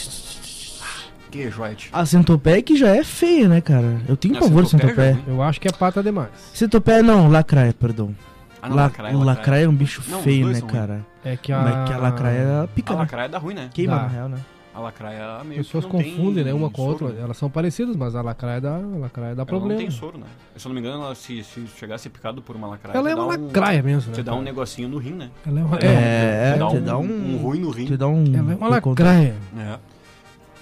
[1.30, 1.50] Que.
[1.92, 4.00] A centopeia que já é feia, né, cara?
[4.08, 5.34] Eu tenho A pavor de centopeia é centopeia.
[5.34, 6.30] Eu acho que é pata demais.
[6.54, 8.14] Centopeia não, lacraia, perdão.
[8.62, 10.68] Ah, não, La- lacraia, o lacraia é um bicho Não, os feio, dois né, são
[10.68, 11.06] cara?
[11.24, 11.60] É que a.
[11.60, 13.00] Mas que a lacraia pica, A né?
[13.02, 13.68] lacraia dá ruim, né?
[13.72, 14.02] Queima, Dá.
[14.02, 14.38] na real, né?
[14.74, 17.18] A lacraia meio As pessoas que não tem confundem, né, uma com a soro, outra.
[17.18, 17.24] né?
[17.24, 19.72] Elas são parecidas, mas a lacraia dá, a lacraia dá Ela problema.
[19.74, 20.26] não tem soro, né?
[20.56, 23.12] Se eu não me engano, ela, se, se chegasse picado por uma lacraia, Ela te
[23.12, 24.14] é dá uma um- lacraia mesmo, né?
[24.16, 25.30] Te dá um negocinho no rim, né?
[25.46, 27.86] Ela é uma, É, é, te dá, um, dá um- um ruim no rim.
[27.86, 28.24] Te dá um...
[28.36, 29.34] ela é uma lacraia.
[29.58, 29.76] É.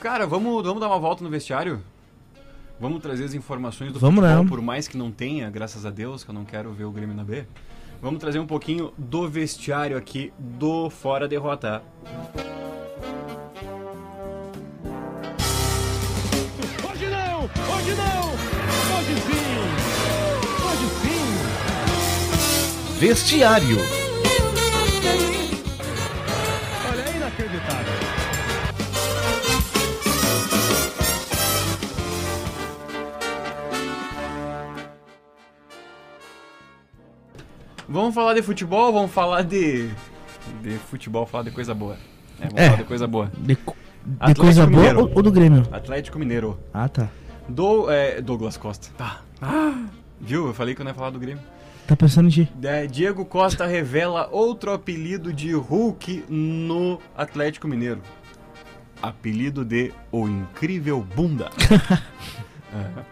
[0.04, 1.82] Cara, vamos, vamos dar uma volta no vestiário?
[2.78, 4.50] Vamos trazer as informações do Vamos, futebol, né?
[4.50, 7.16] por mais que não tenha, graças a Deus, que eu não quero ver o Grêmio
[7.16, 7.46] na B.
[8.02, 11.82] Vamos trazer um pouquinho do vestiário aqui do Fora Derrota.
[16.86, 17.44] Hoje não!
[17.74, 18.28] Hoje não!
[18.98, 19.56] Hoje sim!
[20.66, 22.98] Hoje sim!
[23.00, 24.03] Vestiário.
[37.88, 39.88] Vamos falar de futebol, vamos falar de.
[40.62, 41.96] De futebol, falar de coisa boa.
[42.40, 42.64] É, vamos É.
[42.66, 43.30] falar de coisa boa.
[43.36, 43.60] De, de
[44.20, 45.66] Atlético coisa boa ou, ou do Grêmio?
[45.72, 46.58] Atlético Mineiro.
[46.72, 47.08] Ah, tá.
[47.48, 48.88] Do, é, Douglas Costa.
[48.96, 49.20] Tá.
[49.40, 49.86] Ah,
[50.20, 50.46] viu?
[50.46, 51.42] Eu falei que eu não ia falar do Grêmio.
[51.86, 52.52] Tá pensando em ti?
[52.62, 58.00] É, Diego Costa revela outro apelido de Hulk no Atlético Mineiro.
[59.02, 61.50] Apelido de O Incrível Bunda.
[62.76, 63.04] É.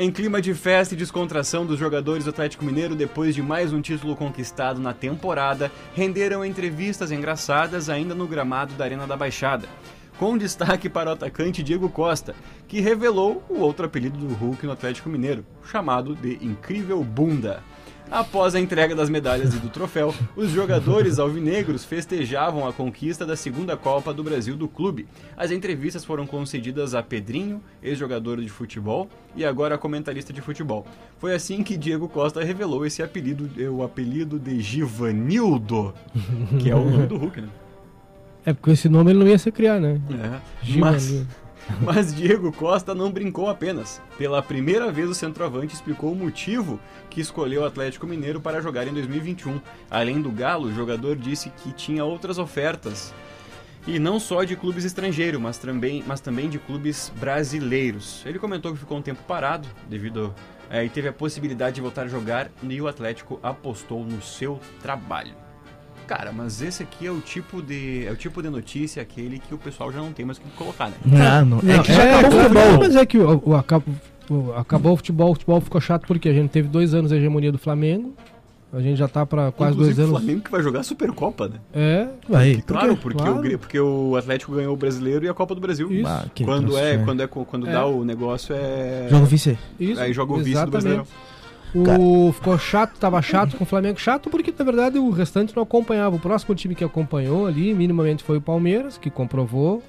[0.00, 3.80] Em clima de festa e descontração dos jogadores do Atlético Mineiro, depois de mais um
[3.80, 9.68] título conquistado na temporada, renderam entrevistas engraçadas ainda no gramado da Arena da Baixada.
[10.16, 12.36] Com destaque para o atacante Diego Costa,
[12.68, 17.60] que revelou o outro apelido do Hulk no Atlético Mineiro, chamado de Incrível Bunda.
[18.10, 23.36] Após a entrega das medalhas e do troféu, os jogadores alvinegros festejavam a conquista da
[23.36, 25.06] segunda Copa do Brasil do clube.
[25.36, 30.86] As entrevistas foram concedidas a Pedrinho, ex-jogador de futebol e agora comentarista de futebol.
[31.18, 35.92] Foi assim que Diego Costa revelou esse apelido, o apelido de Givanildo,
[36.60, 37.48] que é o nome do Hulk, né?
[38.46, 40.00] É porque esse nome ele não ia se criar, né?
[40.10, 40.40] É.
[40.64, 41.26] Givanildo.
[41.26, 41.26] Mas,
[41.82, 44.00] mas Diego Costa não brincou apenas.
[44.16, 48.86] Pela primeira vez, o centroavante explicou o motivo que escolheu o Atlético Mineiro para jogar
[48.86, 49.60] em 2021.
[49.90, 53.14] Além do Galo, o jogador disse que tinha outras ofertas.
[53.86, 58.22] E não só de clubes estrangeiros, mas também, mas também de clubes brasileiros.
[58.26, 60.34] Ele comentou que ficou um tempo parado devido
[60.68, 64.60] é, e teve a possibilidade de voltar a jogar e o Atlético apostou no seu
[64.82, 65.47] trabalho.
[66.08, 69.54] Cara, mas esse aqui é o tipo de é o tipo de notícia aquele que
[69.54, 70.94] o pessoal já não tem mais o que colocar, né?
[71.12, 71.58] Ah, não.
[71.58, 72.78] É Não, que já acabou o claro, futebol.
[72.80, 73.94] Mas é que o, o- acabou,
[74.30, 77.16] o- acabou o futebol, o futebol ficou chato porque a gente teve dois anos de
[77.18, 78.14] hegemonia do Flamengo.
[78.72, 80.22] A gente já tá pra quase Inclusive, dois o anos.
[80.24, 81.54] Flamengo que vai jogar a Supercopa, né?
[81.72, 82.62] É, Vai.
[82.66, 83.00] Claro, quê?
[83.02, 83.54] porque, Claro.
[83.54, 85.90] O, porque o Atlético ganhou o Brasileiro e a Copa do Brasil.
[85.90, 86.06] Isso.
[86.06, 86.98] Ah, que Quando é, é.
[86.98, 87.72] quando é quando É.
[87.72, 89.58] dá o negócio é Jogo vice.
[89.80, 89.98] isso.
[90.00, 91.06] Aí joga o vice do Brasileirão.
[91.74, 93.98] O, ficou chato, tava chato com o Flamengo.
[93.98, 96.16] Chato porque, na verdade, o restante não acompanhava.
[96.16, 99.82] O próximo time que acompanhou ali, minimamente, foi o Palmeiras, que comprovou,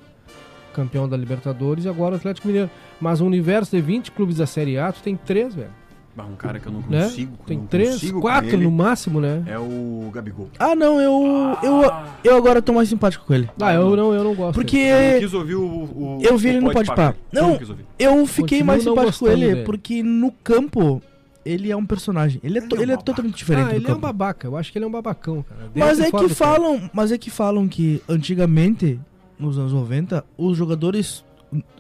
[0.74, 2.70] campeão da Libertadores, e agora o Atlético Mineiro.
[3.00, 5.70] Mas o universo de 20 clubes da Série A, tu tem três, velho.
[6.18, 7.04] Um cara que eu não Né?
[7.04, 7.32] consigo.
[7.48, 9.42] Tem não três, consigo quatro ele, no máximo, né?
[9.46, 10.50] É o Gabigol.
[10.60, 11.92] Ah, não, eu, eu,
[12.26, 13.50] eu agora tô mais simpático com ele.
[13.62, 14.56] Ah, eu não, eu não gosto.
[14.56, 16.96] Porque Eu não quis ouvir o, o eu vi o ele no Pode Pá.
[16.96, 17.16] cara.
[17.32, 17.52] Não.
[17.52, 17.86] não quis ouvir.
[17.98, 19.64] eu fiquei Continuo mais simpático com ele dele.
[19.64, 21.02] porque no campo
[21.46, 22.40] ele é um personagem.
[22.44, 23.06] Ele é, to- Ele é um ele é babaca.
[23.06, 24.00] totalmente diferente Ah, do ele é um campo.
[24.02, 24.48] babaca.
[24.48, 25.72] Eu acho que ele é um babacão, cara.
[25.76, 26.30] Mas é que campo.
[26.30, 29.00] falam, mas é que falam que antigamente,
[29.40, 31.24] nos anos 90, os jogadores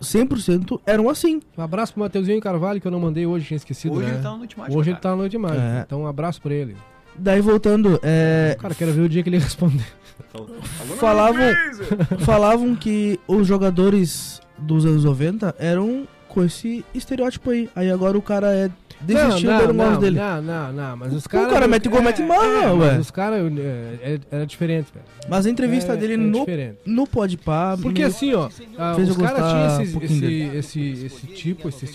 [0.01, 1.41] 100% eram assim.
[1.57, 4.14] Um abraço pro Mateuzinho Carvalho, que eu não mandei hoje, tinha esquecido, Hoje né?
[4.14, 5.01] ele tá no Noite Mágica, Hoje ele cara.
[5.01, 5.62] tá na noite mágica.
[5.62, 5.82] É.
[5.86, 6.76] Então um abraço pra ele.
[7.16, 9.86] Daí voltando, é, Cara, quero ver o dia que ele responder.
[10.32, 11.53] Falou- falou na falavam,
[12.26, 17.70] falavam que os jogadores dos anos 90 eram com esse estereótipo aí.
[17.76, 18.70] Aí agora o cara é
[19.02, 20.20] desistiu não, do não, negócio dele.
[20.20, 21.54] Não, não, não, mas os O caras...
[21.54, 22.91] cara mete gol, mete mal, é, ué.
[22.91, 23.39] Mas os caras...
[23.58, 25.06] É, é- era diferente, velho.
[25.28, 26.78] Mas a entrevista É- dele é no, diferente.
[26.86, 27.78] no Podpah...
[27.82, 31.70] Porque assim, ó, ah, fez os caras tinham um esse, pouquinho esse, esse, esse tipo,
[31.70, 31.86] esse,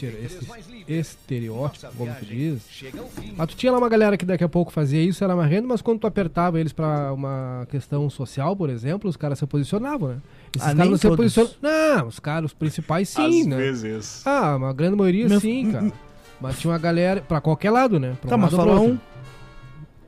[0.88, 2.60] esse estereótipo, como tu diz.
[3.36, 5.80] Mas tu tinha lá uma galera que daqui a pouco fazia isso, era marrendo, mas
[5.82, 10.16] quando tu apertava eles pra uma questão social, por exemplo, os caras se posicionavam, né?
[10.54, 11.50] Esses Ah, caras não se posicionam.
[11.60, 13.56] Não, os caras, os principais sim, Às né?
[13.56, 14.22] vezes.
[14.26, 15.92] Ah, uma grande maioria Meu- sim, cara.
[16.44, 18.14] Mas tinha uma galera, pra qualquer lado, né?
[18.20, 18.98] Pra Tá, mas lado ou fala um.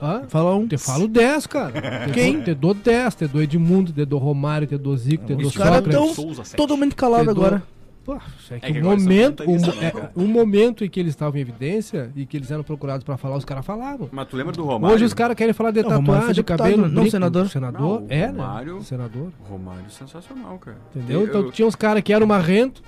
[0.00, 0.22] Hã?
[0.28, 0.68] fala um.
[0.68, 1.72] Te falo 10, cara.
[2.12, 2.42] Quem?
[2.42, 5.56] Te dou 10, te dou Edmundo, te dou Romário, te dou Zico, te dou Os
[5.56, 5.98] caras Sócrates.
[5.98, 6.56] tão Souza, sete.
[6.58, 7.62] totalmente calados agora.
[8.04, 11.10] Pô, é que É que o momento, o, né, é, o momento em que eles
[11.12, 14.08] estavam em evidência e que eles eram procurados pra falar, os caras falavam.
[14.12, 14.94] Mas tu lembra do Romário?
[14.94, 17.10] Hoje os caras querem falar de Não, tatuagem, de cabelo, não brinco.
[17.10, 17.48] senador.
[17.48, 18.82] Senador, Não, o é, Romário- né?
[18.82, 20.76] Senador, Romário sensacional, cara.
[20.94, 21.22] entendeu?
[21.22, 22.80] Eu- Então tinha uns caras que eram marrento,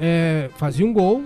[0.00, 1.22] é, faziam gol,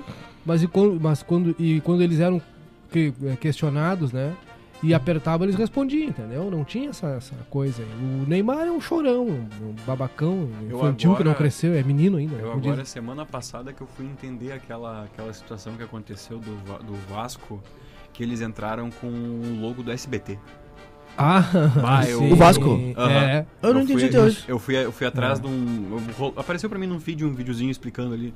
[0.48, 2.42] mas, e quando, mas quando, e quando eles eram
[2.90, 4.34] que- é, questionados, né?
[4.82, 6.48] E apertavam, eles respondiam, entendeu?
[6.52, 7.88] Não tinha essa, essa coisa aí.
[8.24, 12.16] O Neymar é um chorão, um, babacão, Eu infantil que não agora- cresceu, é menino
[12.16, 12.36] ainda.
[12.36, 12.70] Eu como diz.
[12.72, 17.60] agora, semana passada, que eu fui entender aquela, aquela situação que aconteceu do, do Vasco,
[18.12, 20.38] que eles entraram com o logo do SBT.
[21.16, 21.40] Ah,
[21.74, 22.32] Vai, sim.
[22.32, 22.70] o Vasco?
[22.96, 23.10] Aham.
[23.10, 23.46] É.
[23.60, 24.44] Eu não entendi até hoje.
[24.46, 25.42] Eu fui, eu fui atrás É.
[25.42, 25.98] de um.
[26.20, 28.32] eu apareceu pra mim num vídeo, um videozinho explicando ali.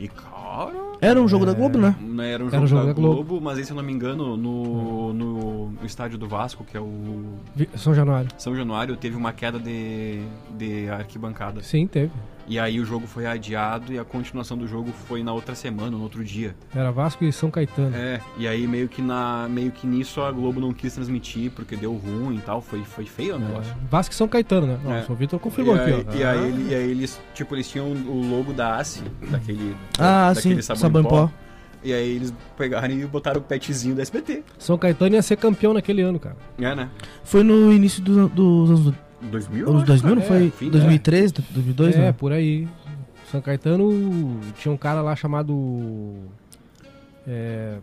[0.00, 0.72] E, cara.
[0.98, 1.94] Era um jogo da Globo, né?
[2.00, 3.14] né, Era um Era jogo, um jogo da da Globo.
[3.16, 6.80] Globo, mas aí, se eu não me engano, no, no, estádio do Vasco, que é
[6.80, 7.34] o
[7.76, 8.30] São Januário.
[8.38, 10.22] São Januário, teve uma queda de,
[10.56, 11.62] de arquibancada.
[11.62, 12.10] Sim, teve.
[12.50, 15.92] E aí o jogo foi adiado e a continuação do jogo foi na outra semana,
[15.92, 16.56] no outro dia.
[16.74, 17.94] Era Vasco e São Caetano.
[17.94, 21.76] É, e aí meio que, na, meio que nisso a Globo não quis transmitir porque
[21.76, 23.70] deu ruim e tal, foi, foi feio o negócio.
[23.72, 23.76] É.
[23.88, 24.80] Vasco e São Caetano, né?
[24.84, 24.88] É.
[24.88, 26.12] Nossa, o Vitor confirmou e aqui, aí, ó.
[26.16, 30.32] E aí, ele- e aí eles, tipo, eles tinham o logo da ACE, daquele, Ah,
[30.34, 31.30] daquele sim, sabão em pó.
[31.84, 34.42] E aí eles pegaram e botaram o petzinho da SBT.
[34.58, 36.36] São Caetano ia ser campeão naquele ano, cara.
[36.58, 36.88] É, né?
[37.22, 39.68] Foi no início do- dos anos 2000?
[39.68, 40.50] anos 2000, não É, foi?
[40.50, 42.12] fim, 2003, 2002, é, né?
[42.12, 42.66] por aí.
[43.30, 46.14] São Caetano tinha um cara lá chamado.
[47.26, 47.76] É,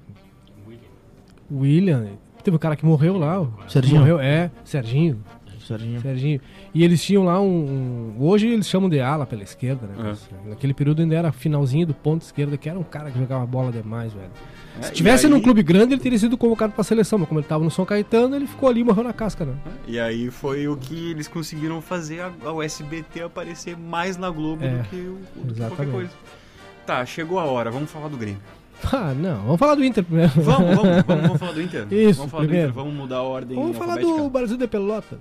[1.52, 2.08] William.
[2.44, 3.46] Teve um cara que morreu lá.
[3.68, 4.00] Serginho?
[4.00, 5.22] Morreu, é, Serginho.
[5.66, 6.00] Serginho.
[6.02, 6.42] Serginho.
[6.74, 10.14] E eles tinham lá um, um- Hoje eles chamam de ala pela esquerda, né?
[10.46, 10.50] É.
[10.50, 13.70] Naquele período ainda era finalzinho do ponto esquerda, que era um cara que jogava bola
[13.72, 14.30] demais, velho.
[14.80, 17.40] É, Se tivesse aí- num clube grande, ele teria sido convocado pra seleção, mas como
[17.40, 19.54] ele tava no São Caetano, ele ficou ali e morreu na casca, né?
[19.88, 24.64] E aí foi o que eles conseguiram fazer a, a- SBT aparecer mais na Globo
[24.64, 26.12] É, do que, o, do que qualquer coisa.
[26.86, 28.40] Tá, chegou a hora, vamos falar do Grêmio.
[28.94, 29.38] Ah, não.
[29.42, 30.32] Vamos falar do Inter primeiro.
[30.36, 31.88] Vamos, vamos, vamos, vamos falar do Inter.
[31.92, 32.68] Isso, vamos falar primeiro.
[32.68, 35.18] do Inter, vamos mudar a ordem Vamos falar do Brasil de Pelotas.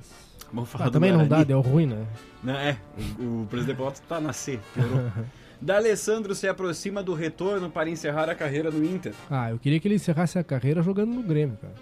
[0.53, 1.45] Vamos falar Ah, do também não dá, Guarani.
[1.47, 2.05] deu ruim, né?
[2.45, 2.77] Não, é,
[3.19, 5.01] o, o presidente Pelotas tá na C, piorou.
[5.61, 9.13] D'Alessandro se aproxima do retorno para encerrar a carreira no Inter.
[9.31, 11.75] Ah, eu queria que ele encerrasse a carreira jogando no Grêmio, cara.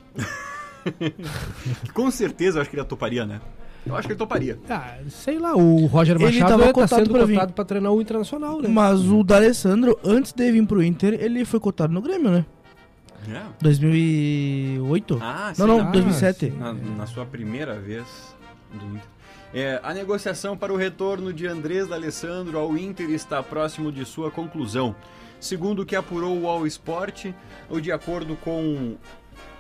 [1.93, 3.41] Com certeza eu acho que ele toparia, né?
[3.87, 4.59] Eu acho que ele toparia.
[4.69, 7.93] Ah, sei lá, o Roger Ele Machado tava tá cotado sendo pra cotado pra treinar
[7.93, 8.69] o Internacional, né?
[8.69, 12.47] Mas o D'Alessandro, antes de vir pro Inter, ele foi cotado no Grêmio, né?
[13.29, 13.43] É.
[13.61, 15.19] 2008?
[15.23, 16.47] Ah, não, não, Ah, 2007.
[16.51, 16.59] sim.
[16.59, 18.05] na, na sua primeira vez
[18.73, 19.03] do Inter.
[19.57, 24.29] É, a negociação para o retorno de Andrés D'Alessandro ao Inter está próximo de sua
[24.29, 24.97] conclusão.
[25.39, 27.27] Segundo o que apurou o All Sport,
[27.71, 28.97] o de acordo com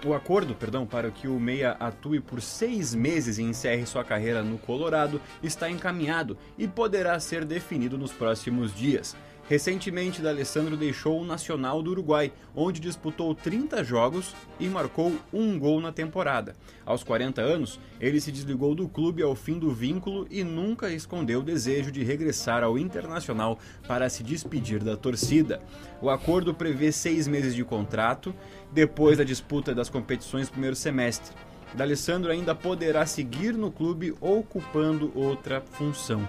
[0.04, 4.42] o acordo, perdão, para que o Meia atue por seis meses e encerre sua carreira
[4.42, 9.14] no Colorado está encaminhado e poderá ser definido nos próximos dias.
[9.46, 15.82] Recentemente, D'Alessandro deixou o Nacional do Uruguai, onde disputou 30 jogos e marcou um gol
[15.82, 16.56] na temporada.
[16.86, 21.40] Aos 40 anos, ele se desligou do clube ao fim do vínculo e nunca escondeu
[21.40, 25.60] o desejo de regressar ao Internacional para se despedir da torcida.
[26.00, 28.34] O acordo prevê seis meses de contrato,
[28.72, 31.34] depois da disputa das competições primeiro semestre.
[31.74, 36.26] D'Alessandro ainda poderá seguir no clube ocupando outra função.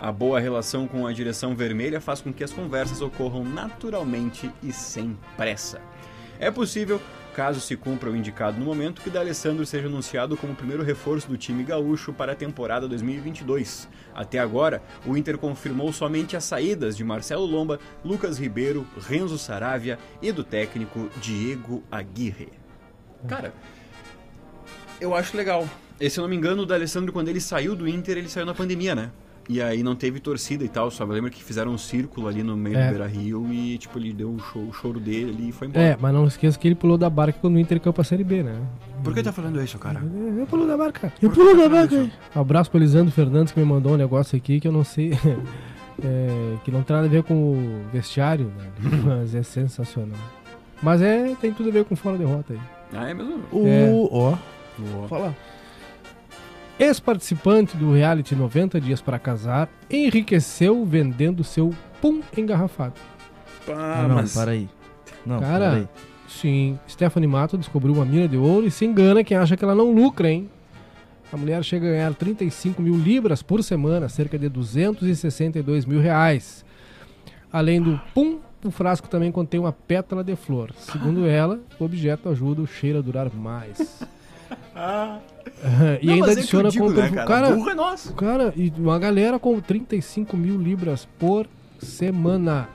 [0.00, 4.70] A boa relação com a direção vermelha faz com que as conversas ocorram naturalmente e
[4.70, 5.80] sem pressa.
[6.38, 7.00] É possível,
[7.34, 11.28] caso se cumpra o indicado no momento, que D'Alessandro seja anunciado como o primeiro reforço
[11.28, 13.88] do time gaúcho para a temporada 2022.
[14.14, 19.98] Até agora, o Inter confirmou somente as saídas de Marcelo Lomba, Lucas Ribeiro, Renzo Saravia
[20.20, 22.50] e do técnico Diego Aguirre.
[23.26, 23.54] Cara,
[25.00, 25.66] eu acho legal.
[25.98, 28.44] E, se eu não me engano, o D'Alessandro, quando ele saiu do Inter, ele saiu
[28.44, 29.10] na pandemia, né?
[29.48, 32.42] E aí não teve torcida e tal, só eu lembro que fizeram um círculo ali
[32.42, 32.86] no meio É.
[32.86, 35.68] do Beira Rio e, tipo, ele deu o, show, o choro dele ali e foi
[35.68, 35.84] embora.
[35.84, 38.24] É, mas não esqueça que ele pulou da barca quando o Inter caiu pra Série
[38.24, 38.60] B, né?
[39.04, 40.00] Por que tá falando isso, cara?
[40.02, 41.12] Ele pulou da barca.
[41.22, 42.12] Eu pulo da vaca aí.
[42.34, 45.12] Um abraço pro Elisandro Fernandes que me mandou um negócio aqui que eu não sei.
[46.02, 48.70] é, que não tem nada a ver com o vestiário, né?
[49.04, 50.18] mas é sensacional.
[50.82, 52.60] Mas é, tem tudo a ver com fora derrota aí.
[52.92, 53.40] Ah, é mesmo?
[53.52, 53.66] O.
[53.66, 53.90] É.
[54.10, 54.34] Ó,
[54.78, 55.08] Boa.
[55.08, 55.36] fala.
[56.78, 62.94] Ex-participante do reality 90 Dias para Casar enriqueceu vendendo seu pum engarrafado.
[63.68, 64.34] Ah, não, mas...
[64.34, 64.68] para aí.
[65.24, 65.88] Não, Cara, para aí.
[66.28, 69.74] Sim, Stephanie Mato descobriu uma mina de ouro e se engana quem acha que ela
[69.74, 70.50] não lucra, hein?
[71.32, 76.64] A mulher chega a ganhar 35 mil libras por semana, cerca de 262 mil reais.
[77.50, 80.72] Além do pum, o frasco também contém uma pétala de flor.
[80.76, 84.02] Segundo ela, o objeto ajuda o cheiro a durar mais.
[84.76, 85.18] Ah.
[86.02, 87.26] e Não, ainda é adiciona digo, com né, cara?
[87.26, 88.12] cara, Burro é nosso.
[88.14, 91.46] cara, e uma galera com 35 mil libras por
[91.78, 92.68] semana.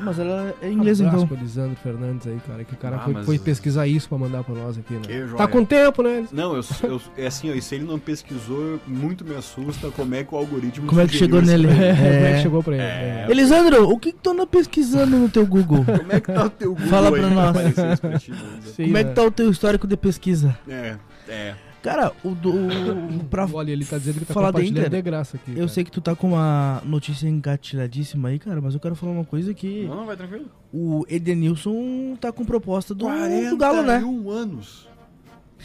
[0.00, 1.24] Mas ela é inglesa então.
[1.28, 4.18] pro Elisandro Fernandes aí, cara, que o cara Ah, foi, mas- foi pesquisar isso pra
[4.18, 5.00] mandar pra nós aqui, né?
[5.02, 5.36] Que joia.
[5.36, 6.26] Tá com tempo, né?
[6.32, 10.12] Não, eu, eu, é assim, ó, e se ele não pesquisou, muito me assusta como
[10.16, 11.68] é que o algoritmo Como é que chegou nele?
[11.68, 11.84] ele.
[11.84, 12.34] É, como é É.
[12.36, 12.82] que chegou pra ele?
[12.82, 13.26] É.
[13.28, 13.30] É.
[13.30, 15.84] Elisandro, o que que tu anda pesquisando no teu Google?
[15.84, 17.52] Como é que tá o teu Google Fala aí pra nós.
[18.00, 18.72] pra ti, Luísa?
[18.74, 19.08] Sim, Como é né?
[19.10, 20.58] que tá o teu histórico de pesquisa?
[20.68, 20.96] É,
[21.32, 21.56] é.
[21.82, 22.50] Cara, o do.
[22.50, 25.52] o- pra Olha, ele tá dizendo que tá falar do compartilhando Inter, de graça aqui.
[25.56, 29.12] Eu sei que tu tá com uma notícia engatilhadíssima aí, cara, mas eu quero falar
[29.12, 30.46] uma coisa que Não, não, vai tranquilo.
[30.72, 34.00] o Edenilson tá com proposta do, do Galo, né?
[34.00, 34.88] 41 anos.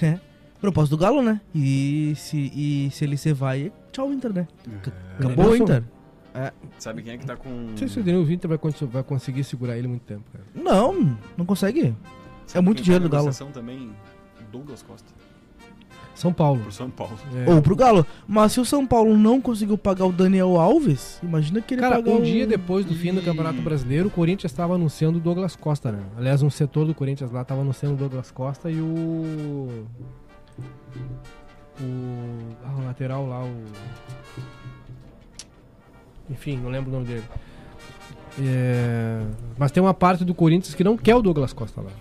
[0.01, 0.20] É.
[0.59, 1.39] Proposta do Galo, né?
[1.53, 4.47] E se, e se ele se vai, tchau Inter, né?
[5.20, 5.63] Acabou o Edenilson?
[5.63, 5.84] Inter.
[6.78, 7.49] Sabe quem é que tá com...
[7.49, 8.59] Não sei se o Daniel Vinter vai,
[8.91, 10.43] vai conseguir segurar ele muito tempo, cara.
[10.53, 11.95] Não, não consegue.
[12.45, 13.51] Sabe é muito quem dinheiro tá do Galo.
[13.51, 13.91] também,
[14.51, 15.11] Douglas Costa,
[16.18, 16.61] São Paulo.
[16.63, 17.13] por São Paulo.
[17.45, 17.53] É.
[17.53, 18.05] Ou pro Galo.
[18.28, 21.97] Mas se o São Paulo não conseguiu pagar o Daniel Alves, imagina que ele Cara,
[21.97, 25.55] pagar um dia depois do fim do Campeonato Brasileiro, o Corinthians estava anunciando o Douglas
[25.55, 26.01] Costa, né?
[26.18, 29.86] Aliás, um setor do Corinthians lá estava anunciando o Douglas Costa e o.
[31.80, 32.55] O.
[32.65, 33.63] Ah, o lateral lá, o.
[36.32, 37.24] Enfim, não lembro o nome dele.
[38.39, 39.22] É,
[39.57, 41.91] Mas tem uma parte do Corinthians que não quer o Douglas Costa lá.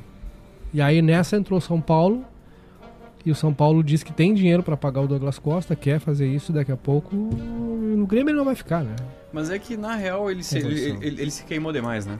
[0.72, 2.24] E aí nessa entrou o São Paulo.
[3.26, 6.28] E o São Paulo diz que tem dinheiro para pagar o Douglas Costa, quer fazer
[6.28, 7.14] isso daqui a pouco.
[7.16, 8.94] No Grêmio ele não vai ficar, né?
[9.32, 12.18] Mas é que, na real, ele se, ele, ele- ele se queimou demais, né?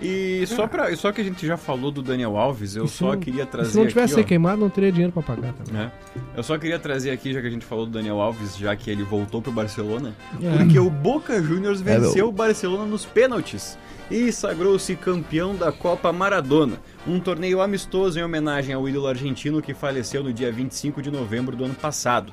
[0.00, 3.20] E só, pra, só que a gente já falou do Daniel Alves, eu só não-
[3.20, 5.74] queria trazer Se não tivesse aqui, ó, queimado, não teria dinheiro para pagar também.
[5.74, 5.92] né?
[6.36, 8.90] Eu só queria trazer aqui, já que a gente falou do Daniel Alves, já que
[8.90, 10.12] ele voltou pro Barcelona,
[10.42, 10.56] É.
[10.58, 13.78] porque o Boca Juniors É, venceu o Barcelona nos pênaltis
[14.12, 19.72] e sagrou-se campeão da Copa Maradona, um torneio amistoso em homenagem ao ídolo argentino que
[19.72, 22.32] faleceu no dia 25 de novembro do ano passado,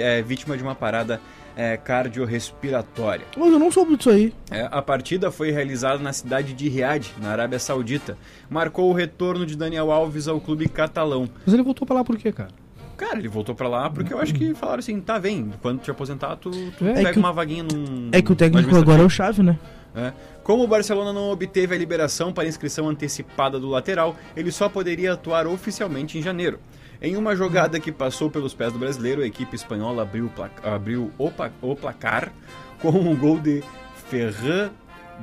[0.00, 1.20] é, vítima de uma parada
[1.54, 3.26] é, cardiorrespiratória.
[3.36, 4.32] Mas eu não soube disso aí.
[4.50, 8.16] É, a partida foi realizada na cidade de Riad, na Arábia Saudita.
[8.48, 11.28] Marcou o retorno de Daniel Alves ao clube catalão.
[11.44, 12.50] Mas ele voltou pra lá por quê, cara?
[12.96, 15.90] Cara, ele voltou pra lá porque eu acho que falaram assim, tá, vem, quando te
[15.90, 18.08] aposentar, tu, tu É pega que o- uma vaguinha num...
[18.12, 19.58] É que o técnico agora é o Chave, né?
[19.94, 20.12] é.
[20.46, 25.14] Como o Barcelona não obteve a liberação para inscrição antecipada do lateral, ele só poderia
[25.14, 26.60] atuar oficialmente em janeiro.
[27.02, 30.50] Em uma jogada que passou pelos pés do brasileiro, a equipe espanhola abriu, o pla-
[30.62, 32.32] abriu o, pa- o placar
[32.80, 33.60] com um gol de
[34.08, 34.70] Ferran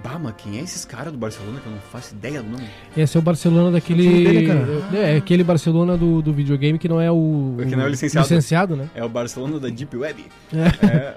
[0.03, 0.33] Bama.
[0.33, 2.67] Quem é esses caras do Barcelona que eu não faço ideia do nome?
[2.97, 4.25] Esse é o Barcelona daquele.
[4.25, 4.67] dele, cara.
[4.93, 7.55] É, é aquele Barcelona do, do videogame que não é o.
[7.59, 8.75] Que não é o licenciado.
[8.75, 8.89] né?
[8.93, 10.25] É o Barcelona da Deep Web.
[10.53, 10.85] É.
[10.85, 11.15] É.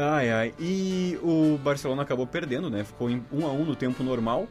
[0.00, 0.54] Ai, ai.
[0.60, 2.84] E o Barcelona acabou perdendo, né?
[2.84, 4.46] Ficou em 1 a 1 no tempo normal.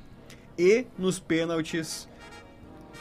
[0.60, 2.10] E nos pênaltis,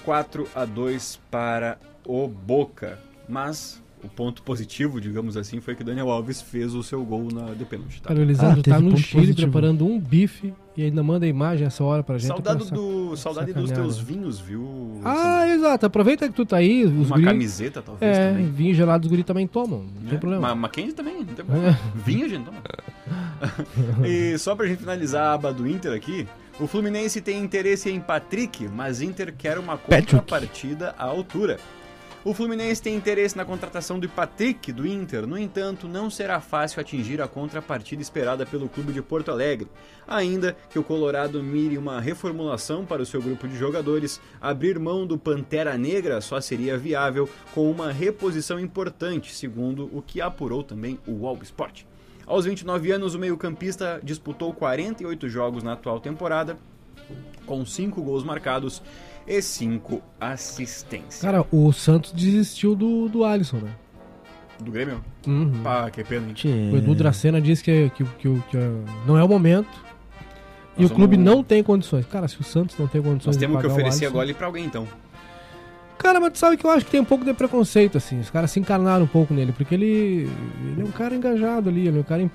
[0.04, 1.76] 4 a 2 para
[2.06, 3.00] o Boca.
[3.28, 7.52] Mas o ponto positivo, digamos assim, foi que Daniel Alves fez o seu gol na
[7.54, 8.00] de pênalti.
[8.00, 8.08] Tá?
[8.08, 9.50] Cara, o Elisandro Ah, tá no Chile positivo.
[9.52, 12.28] preparando um bife e ainda manda a imagem essa hora pra gente.
[12.28, 15.00] Saudade, pra do, saudade dos teus vinhos, viu?
[15.04, 15.86] Ah, exato.
[15.86, 17.24] Aproveita que tu tá aí, os Uma guri...
[17.24, 18.50] camiseta, talvez, É, também.
[18.50, 20.48] vinho gelado os guri também tomam, não tem É, problema.
[20.48, 21.78] Ma Mackenzie também, não tem problema.
[22.04, 22.58] Vinho a gente toma.
[24.06, 26.26] e só pra gente finalizar a aba do Inter aqui,
[26.58, 31.58] o Fluminense tem interesse em Patrick, mas Inter quer uma contrapartida à altura.
[32.26, 36.80] O Fluminense tem interesse na contratação do Patrick do Inter, no entanto, não será fácil
[36.80, 39.68] atingir a contrapartida esperada pelo clube de Porto Alegre.
[40.08, 45.06] Ainda que o Colorado mire uma reformulação para o seu grupo de jogadores, abrir mão
[45.06, 50.98] do Pantera Negra só seria viável com uma reposição importante, segundo o que apurou também
[51.06, 51.84] o Wall Sport.
[52.26, 56.58] Aos 29 anos, o meio-campista disputou 48 jogos na atual temporada,
[57.46, 58.82] com 5 gols marcados
[59.26, 61.20] e 5 assistências.
[61.20, 63.70] Cara, o Santos desistiu do, do Alisson, né?
[64.60, 65.04] Do Grêmio?
[65.26, 65.60] Uhum.
[65.62, 66.34] Pá, que pena, hein?
[66.34, 66.48] Tchê.
[66.72, 68.56] O Edu Dracena disse que, que, que, que,
[69.06, 69.68] não é o momento.
[70.78, 72.06] E Nós o clube vamos- não tem condições.
[72.06, 74.08] Cara, se o Santos não tem condições Nós de temos que pagar o oferecer a
[74.08, 74.86] Alisson- gole pra alguém, então.
[75.98, 78.20] Cara, mas tu sabe que eu acho que tem um pouco de preconceito, assim.
[78.20, 80.28] Os caras se encarnaram um pouco nele, porque ele,
[80.62, 82.30] ele é um cara engajado ali, ele é um cara.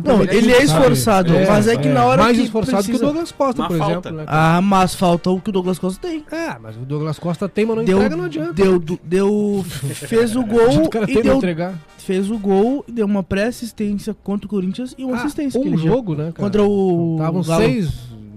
[0.00, 0.64] Não, ele é sabe?
[0.64, 3.68] esforçado, mas é que na hora Mais que esforçado que precisa- o Douglas Costa, Uma
[3.68, 3.92] por falta.
[4.08, 4.12] exemplo.
[4.12, 4.24] Né?
[4.26, 6.24] Ah, mas falta o que o Douglas Costa tem.
[6.30, 8.52] É, mas o Douglas Costa tem, mas não Deu, entrega, não adianta.
[8.52, 11.74] deu, deu, fez o gol o cara e que deu, entregar.
[11.98, 15.76] fez o gol, deu uma pré-assistência contra o Corinthians e uma Ah, assistência que um
[15.76, 16.32] jogo, né, cara?
[16.34, 17.90] Contra o Estavam seis,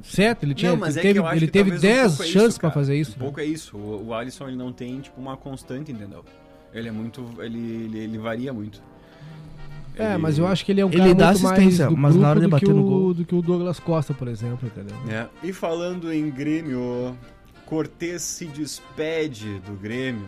[0.03, 0.71] sete, ele tinha.
[0.71, 2.57] Não, mas ele é que teve, ele que teve talvez um 10 pouco é chances
[2.57, 2.73] cara.
[2.73, 3.15] fazer isso.
[3.15, 3.75] Um pouco é isso.
[3.77, 6.23] O, o Alisson ele não tem tipo uma constante, entendeu?
[6.73, 7.25] Ele é muito.
[7.39, 8.81] Ele, ele, ele varia muito.
[9.97, 11.97] É, mas eu acho que ele é um Ele cara dá muito mais assistência, do
[11.97, 13.13] mas na hora de bater no o- gol.
[13.13, 14.95] do que o Douglas Costa, por exemplo, entendeu?
[15.09, 15.27] É.
[15.43, 17.17] E falando em Grêmio,
[17.65, 20.27] Cortez se despede do Grêmio.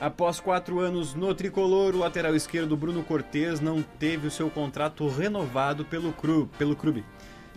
[0.00, 5.06] Após quatro anos no tricolor, o lateral esquerdo Bruno Cortez não teve o seu contrato
[5.08, 7.04] renovado pelo, cru, pelo clube.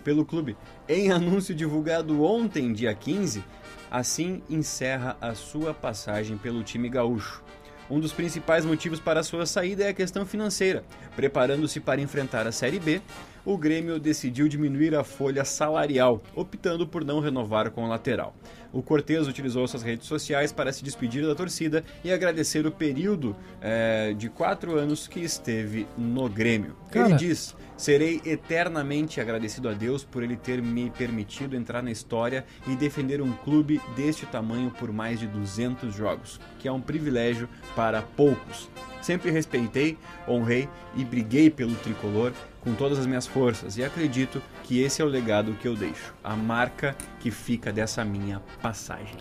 [0.04, 0.56] Pelo clube.
[0.88, 3.42] Em anúncio divulgado ontem, dia 15,
[3.90, 7.42] assim encerra a sua passagem pelo time gaúcho.
[7.90, 10.84] Um dos principais motivos para sua saída é a questão financeira.
[11.16, 13.00] Preparando-se para enfrentar a Série B,
[13.48, 18.36] o Grêmio decidiu diminuir a folha salarial, optando por não renovar com o lateral.
[18.70, 23.34] O Cortez utilizou suas redes sociais para se despedir da torcida e agradecer o período
[23.62, 26.76] eh, de quatro anos que esteve no Grêmio.
[26.92, 31.90] Ele Cara- diz: Serei eternamente agradecido a Deus por ele ter me permitido entrar na
[31.90, 36.82] história e defender um clube deste tamanho por mais de 200 jogos, que é um
[36.82, 38.68] privilégio para poucos.
[39.00, 39.96] Sempre respeitei,
[40.28, 42.32] honrei e briguei pelo tricolor
[42.68, 46.12] com todas as minhas forças e acredito que esse é o legado que eu deixo,
[46.22, 49.16] a marca que fica dessa minha passagem.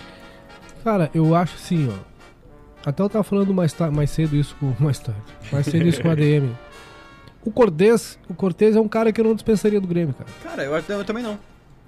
[0.84, 2.18] Cara, eu acho assim, ó.
[2.86, 4.74] Até eu tava falando mais, mais cedo isso com.
[4.80, 5.22] Mais tarde.
[5.52, 6.52] Mais cedo isso com a ADM.
[7.44, 10.30] O Cortez, o Cortez é um cara que eu não dispensaria do Grêmio, cara.
[10.44, 11.38] Cara, eu, eu também não.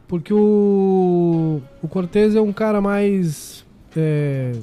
[0.07, 1.61] Porque o.
[1.81, 3.65] O Cortez é um cara mais.
[3.95, 4.53] é,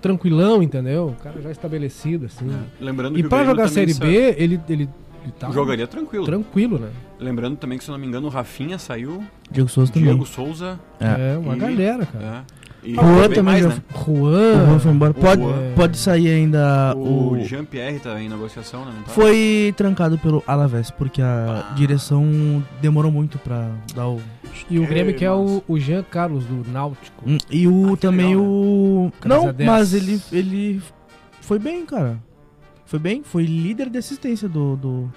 [0.00, 1.08] tranquilão, entendeu?
[1.08, 2.46] Um cara já estabelecido, assim.
[2.80, 4.88] Lembrando E que Grêmio jogar também Série B, ele, ele,
[5.22, 6.24] ele tá jogaria tranquilo.
[6.24, 6.90] tranquilo, né?
[7.18, 10.08] Lembrando também que, se eu não me engano, o Rafinha saiu, Diego Souza também.
[10.08, 10.78] Diego Souza.
[10.98, 11.34] É.
[11.34, 12.44] É, uma E- galera, cara.
[12.56, 12.60] É.
[12.82, 13.76] E Juan também mais, já- né?
[13.94, 14.66] O Juan.
[14.66, 15.10] Juan foi embora.
[15.10, 15.72] O Pode, Juan.
[15.76, 17.44] pode sair ainda O, o...
[17.44, 18.92] Jean-Pierre tá em negociação, né?
[18.96, 19.10] Não tá?
[19.10, 21.74] Foi trancado pelo Alavés, porque a Ah.
[21.74, 24.18] direção demorou muito pra dar o...
[24.70, 27.22] E o Grêmio que é o, o Jean Carlos do Náutico.
[27.28, 29.12] Hum, E o Ah, também legal, o...
[29.20, 29.70] Camisa Não, 10.
[29.70, 30.82] mas ele, ele
[31.42, 32.18] foi bem, cara.
[32.90, 35.12] Foi bem, foi líder de assistência do, do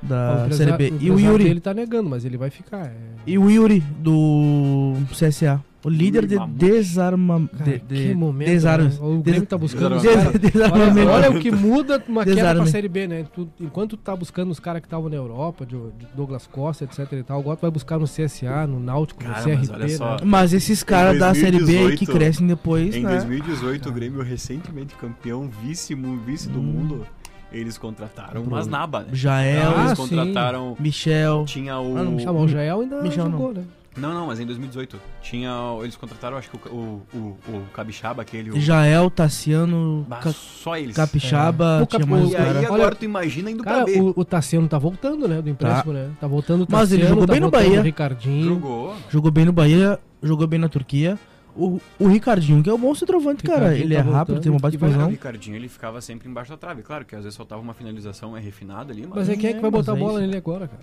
[0.00, 0.90] da O Série B.
[0.90, 2.86] o E o Yuri, dele tá negando, mas ele vai ficar.
[2.86, 2.94] é.
[3.26, 5.62] e o Yuri do CSA.
[5.82, 7.48] O líder de desarma...
[7.56, 8.48] Cara, de, que de, momento.
[8.48, 8.98] desarmas.
[9.00, 9.06] né?
[9.06, 10.96] O Grêmio tá buscando os Des- caras.
[11.08, 12.70] Olha, o que muda uma queda pra Desarme.
[12.70, 13.24] Série B, né?
[13.34, 16.84] Tu- enquanto tu tá buscando os caras que estavam na Europa, de, de Douglas Costa,
[16.84, 19.70] etc e tal, agora tu vai buscar no CSA, no Náutico, Cara, no CRB, mas
[19.70, 20.18] olha só, né?
[20.24, 23.10] Mas esses caras da Série B aí que 2018, crescem depois, Em né?
[23.12, 25.94] 2018, o Grêmio recentemente campeão, vice,
[26.26, 26.62] vice do Hum.
[26.62, 27.06] mundo,
[27.50, 29.08] eles contrataram umas naba, né?
[29.12, 30.08] Jael, Ah, eles sim.
[30.08, 30.76] contrataram.
[30.78, 31.44] Michel.
[31.46, 31.96] Tinha o.
[31.96, 33.32] Ah, não, Ah, mas o Jael ainda Michel não.
[33.32, 33.62] jogou, né?
[34.00, 34.98] Não, não, mas em 2018.
[35.22, 35.50] Tinha.
[35.82, 38.50] Eles contrataram, acho que o, o, o, o Capixaba, aquele.
[38.50, 38.60] O...
[38.60, 40.96] Jael, Tassiano, Ca- só eles.
[40.96, 41.82] Capixaba, É.
[41.82, 44.00] O tinha mais E aí agora Olha- tu imagina indo Cara, pra B.
[44.00, 45.40] o, o Tassiano tá voltando, né?
[45.42, 46.10] Do empréstimo, né?
[46.20, 47.82] Tá voltando o Mas ele Tassiano, jogou tá bem no Bahia.
[47.82, 48.44] Ricardinho.
[48.54, 48.94] Jogou.
[49.10, 51.18] Jogou bem no Bahia, jogou bem na Turquia.
[51.56, 53.76] O, o Ricardinho, que é um bom centroavante, cara.
[53.76, 54.40] Ele tá é rápido, voltando.
[54.42, 55.10] tem uma baita vai- O explosão.
[55.10, 56.82] Ricardinho, ele ficava sempre embaixo da trave.
[56.82, 59.18] Claro que às vezes soltava uma finalização é refinada ali, mas...
[59.18, 60.82] Mas é quem é que vai É, botar a é bola nele agora, cara?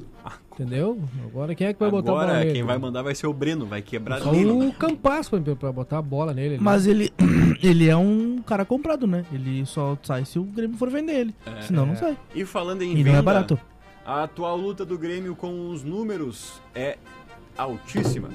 [0.54, 1.00] Entendeu?
[1.26, 2.54] Agora quem é que vai botar a bola Agora, nele?
[2.54, 4.52] quem vai mandar vai ser o Breno, vai quebrar Só nele.
[4.52, 6.56] o Campas pra, pra botar a bola nele.
[6.56, 6.64] ali.
[6.64, 7.12] Mas ele,
[7.64, 9.26] ele é um cara comprado, né?
[9.32, 11.36] Ele só sai se o Grêmio for vender ele.
[11.46, 11.62] É.
[11.62, 12.18] Senão não sai.
[12.36, 13.60] E falando em E venda, não é barato.
[14.06, 16.98] a atual luta do Grêmio com os números é
[17.58, 18.30] altíssima.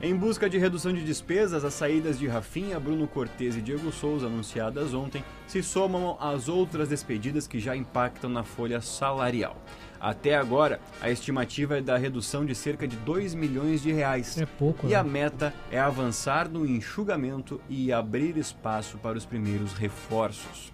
[0.00, 4.26] Em busca de redução de despesas, as saídas de Rafinha, Bruno Cortes e Diego Souza,
[4.26, 9.56] anunciadas ontem, se somam às outras despedidas que já impactam na folha salarial.
[9.98, 14.36] Até agora, a estimativa é da redução de cerca de 2 milhões de reais.
[14.36, 14.96] É pouco, E né?
[14.96, 20.70] a meta é avançar no enxugamento e abrir espaço para os primeiros reforços.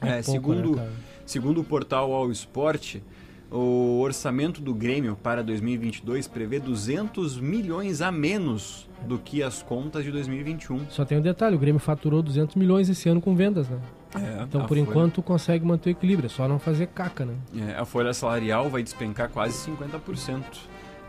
[0.00, 0.90] É, pouco, segundo, né,
[1.24, 2.96] segundo o portal All Sport,
[3.52, 10.04] o orçamento do Grêmio para 2022 prevê 200 milhões a menos do que as contas
[10.04, 10.88] de 2021.
[10.88, 13.78] Só tem um detalhe, o Grêmio faturou 200 milhões esse ano com vendas, né?
[14.14, 17.34] É, Então, por folha- enquanto, consegue manter o equilíbrio, é só não fazer caca, né?
[17.56, 20.42] É, a folha salarial vai despencar quase 50%.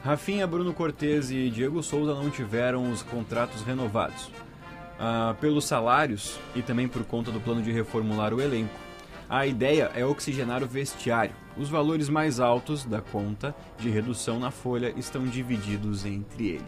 [0.03, 4.29] Rafinha, Bruno Cortes e Diego Souza não tiveram os contratos renovados.
[4.99, 8.73] Ah, pelos salários e também por conta do plano de reformular o elenco.
[9.29, 11.33] A ideia é oxigenar o vestiário.
[11.57, 16.65] Os valores mais altos da conta de redução na folha estão divididos entre ele.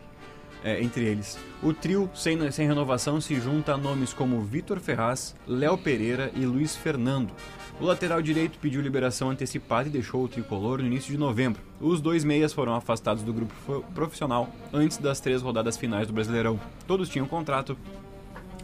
[0.63, 1.37] É, entre eles.
[1.61, 6.43] O trio sem, sem renovação se junta a nomes como Vitor Ferraz, Léo Pereira e
[6.43, 7.31] Luiz Fernando.
[7.79, 11.61] O lateral direito pediu liberação antecipada e deixou o tricolor no início de novembro.
[11.79, 13.53] Os dois meias foram afastados do grupo
[13.93, 16.59] profissional antes das três rodadas finais do Brasileirão.
[16.87, 17.77] Todos tinham contrato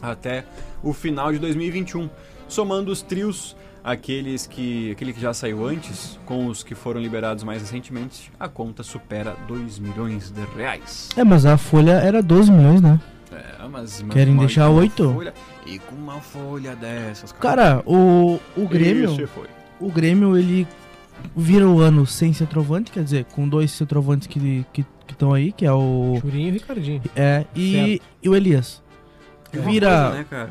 [0.00, 0.44] até
[0.82, 2.10] o final de 2021.
[2.48, 3.54] Somando os trios,
[3.84, 8.48] aqueles que, aquele que já saiu antes, com os que foram liberados mais recentemente, a
[8.48, 11.08] conta supera 2 milhões de reais.
[11.16, 13.00] É, mas a folha era 12 milhões, né?
[13.32, 15.12] É, mas, mas Querem uma- deixar uma oito?
[15.12, 15.34] folha-
[15.66, 19.10] e com uma folha dessas, Cara, o, o Grêmio,
[19.80, 20.66] o Grêmio, ele
[21.36, 25.64] vira o ano sem centroavante, quer dizer, com dois centroavantes que que estão aí, que
[25.66, 27.02] é o Churinho e Ricardinho.
[27.14, 28.82] é e, e o Elias.
[29.52, 30.50] É uma Vira coisa, né, cara?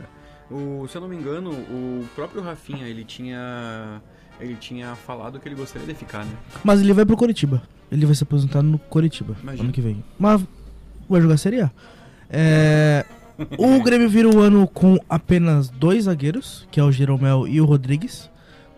[0.52, 4.02] O, se eu não me engano, o próprio Rafinha, ele tinha
[4.40, 6.32] ele tinha falado que ele gostaria de ficar, né?
[6.64, 7.62] Mas ele vai pro Coritiba.
[7.92, 9.66] Ele vai se aposentar no Coritiba Imagina.
[9.66, 10.04] ano que vem.
[10.18, 10.42] Mas
[11.08, 11.72] vai jogar Série A.
[12.30, 13.06] É,
[13.58, 17.66] o Grêmio vira o ano com apenas dois zagueiros, que é o Jeromel e o
[17.66, 18.30] Rodrigues,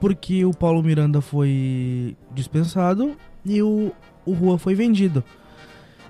[0.01, 3.15] porque o Paulo Miranda foi dispensado
[3.45, 3.91] e o,
[4.25, 5.23] o Rua foi vendido.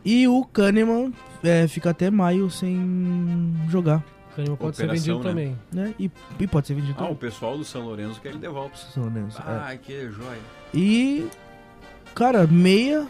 [0.03, 4.03] E o Kahneman é, fica até maio sem jogar,
[4.37, 5.23] O pode ser vendido né?
[5.23, 5.57] também.
[5.71, 5.95] né?
[5.99, 7.15] E, e pode ser vendido Ah, o também.
[7.17, 8.75] pessoal do São Lourenço quer ele de volta.
[8.77, 9.43] São Lourenço, é.
[9.45, 10.39] Ai, que joia.
[10.73, 11.27] E,
[12.15, 13.05] cara, meia,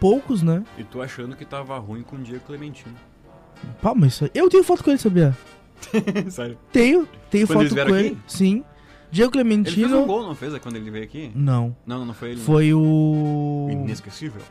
[0.00, 0.64] poucos, né?
[0.78, 2.94] E tu achando que tava ruim com o Diego Clementino.
[3.80, 5.36] Pá, mas isso aí- eu tenho foto com ele, sabia?
[6.30, 6.58] Sério.
[6.72, 8.08] Tenho, tenho Quando eles foto vieram com ele.
[8.08, 8.18] aqui?
[8.26, 8.64] Sim.
[9.10, 10.02] Diego Ele fez Clementino.
[10.02, 10.56] um gol, não fez?
[10.58, 11.30] Quando ele veio aqui?
[11.34, 11.74] Não.
[11.86, 12.38] Não, não foi ele.
[12.40, 12.44] né?
[12.44, 13.68] Foi o.
[13.70, 14.42] Inesquecível.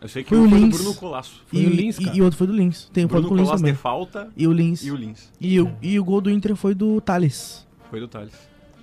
[0.00, 0.68] Eu sei que Foi um o foi do.
[0.68, 1.42] Bruno Colasso.
[1.46, 2.16] Foi E, o Lins, e, cara.
[2.16, 2.88] e outro foi do Lins.
[2.92, 3.72] Tenho foto Bruno com o Lins também.
[3.72, 4.82] de falta E o Lins.
[4.82, 5.30] e o Lins.
[5.40, 7.66] E o, e o gol do Inter foi do Thales.
[7.90, 8.32] Foi do Thales.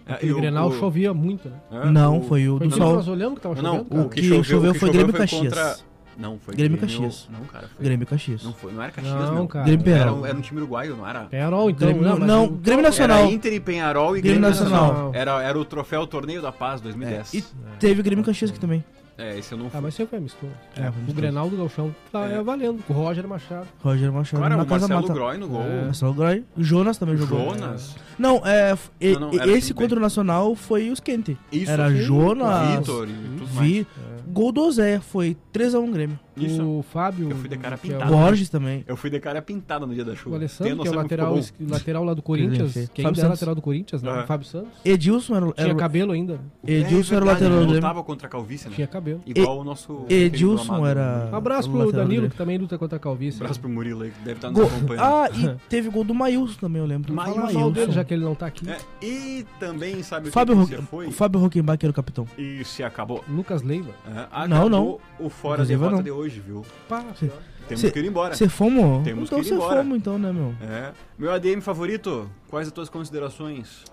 [0.05, 1.55] Aquele e o- Grenal o- chovia muito, né?
[1.71, 2.95] é, não, o- foi o Foi do Sol.
[2.95, 4.01] nós olhamos que tava Não, chovendo, o cara.
[4.05, 5.41] O que que choveu- choveu o foi Grêmio foi Caxias.
[5.43, 5.77] contra-
[6.17, 7.27] Não, foi Grêmio Caxias.
[7.31, 7.85] Não, cara, foi.
[7.85, 8.43] Grêmio Caxias.
[8.43, 9.47] Não foi, não era Caxias, Não, meu.
[9.47, 9.65] cara.
[9.65, 10.19] Grêmio Era, Penharol.
[10.21, 11.21] um- era um time uruguaio, não era?
[11.25, 11.87] Penharol, então.
[11.89, 13.19] Grêmio, não, não, o- Grêmio Nacional.
[13.23, 14.87] Era Inter e Penharol e Grêmio Grêmio, Nacional.
[14.87, 15.11] Nacional.
[15.13, 17.33] Era, era o troféu Torneio da Paz 2010.
[17.33, 17.43] E
[17.79, 18.83] teve o Grêmio Caxias aqui também.
[19.17, 19.81] É, esse eu não Ah, fui.
[19.81, 20.51] mas sempre foi amistoso.
[20.75, 21.13] É, foi o.
[21.13, 22.35] Grenal do Galchão tá É.
[22.35, 22.43] é.
[22.43, 22.83] valendo.
[22.87, 23.67] O Roger Machado.
[23.83, 25.13] Roger Machado Cara, na o Casa Marcelo Mata.
[25.13, 25.63] Groy no gol.
[25.63, 25.85] É.
[25.85, 26.45] Marcelo Groy.
[26.55, 27.39] O Jonas também jogou.
[27.55, 27.95] Jonas.
[28.19, 28.71] Não, é.
[28.73, 31.35] f- e- Não, não, esse contra o Nacional foi os Quente.
[31.51, 31.71] Isso.
[31.71, 31.97] Era sim.
[32.01, 32.77] Jonas.
[32.79, 33.67] Vitor e tudo mais.
[33.67, 33.87] Vi.
[34.27, 34.99] Gol do Zé.
[34.99, 36.19] Foi 3x1 Grêmio.
[36.45, 36.63] Isso.
[36.63, 37.29] O Fábio.
[37.29, 38.11] Eu fui de cara que é o- pintado.
[38.17, 38.83] Borges também.
[38.87, 40.35] Eu fui de cara pintada no dia da O chuva.
[40.35, 43.55] Alessandro, Tem que é o lateral, lateral lá do Corinthians, que Fábio ainda é lateral
[43.55, 44.23] do Corinthians, né?
[44.23, 44.69] O Fábio Santos.
[44.85, 46.39] Edilson era, Tinha era, cabelo ainda.
[46.65, 47.75] Edilson É era o verdade, lateral do ele Grêmio.
[47.75, 48.75] lutava contra a calvície, né?
[48.75, 49.21] Tinha cabelo.
[49.25, 50.05] Igual o nosso...
[50.09, 50.87] Edilson amado.
[50.87, 51.29] era.
[51.31, 53.39] Um abraço o pro Danilo, que também luta contra a calvície.
[53.39, 55.03] Um abraço pro Murilo aí, que deve estar nos acompanhando.
[55.03, 57.13] Ah, e teve gol do Maílson também, eu lembro.
[57.13, 57.71] Maílson.
[57.71, 58.67] Dele, já que ele não tá aqui.
[58.69, 61.11] É, e também, sabe Fábio, o que que você foi?
[61.11, 62.25] Fábio Rockenbach era o capitão.
[62.37, 63.23] E se acabou.
[63.29, 63.91] Lucas Leiva.
[64.07, 64.99] É, Não, não.
[65.19, 66.03] o fora derrota não.
[66.03, 66.65] de hoje, viu?
[66.89, 67.29] Pá, Sim.
[67.67, 68.33] Temos Cê- que ir embora.
[68.35, 69.03] Você fomos?
[69.03, 69.81] Temos então que ir você embora.
[69.81, 70.53] fomos, então, né, meu?
[70.61, 70.91] É.
[71.17, 73.83] Meu ADM favorito, quais as tuas considerações?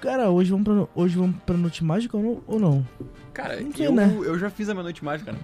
[0.00, 2.86] Cara, hoje vamos pra, hoje vamos pra Noite Mágica ou não?
[3.32, 4.14] Cara, Não sei, eu, né?
[4.24, 5.38] eu já fiz a minha noite mágica, né?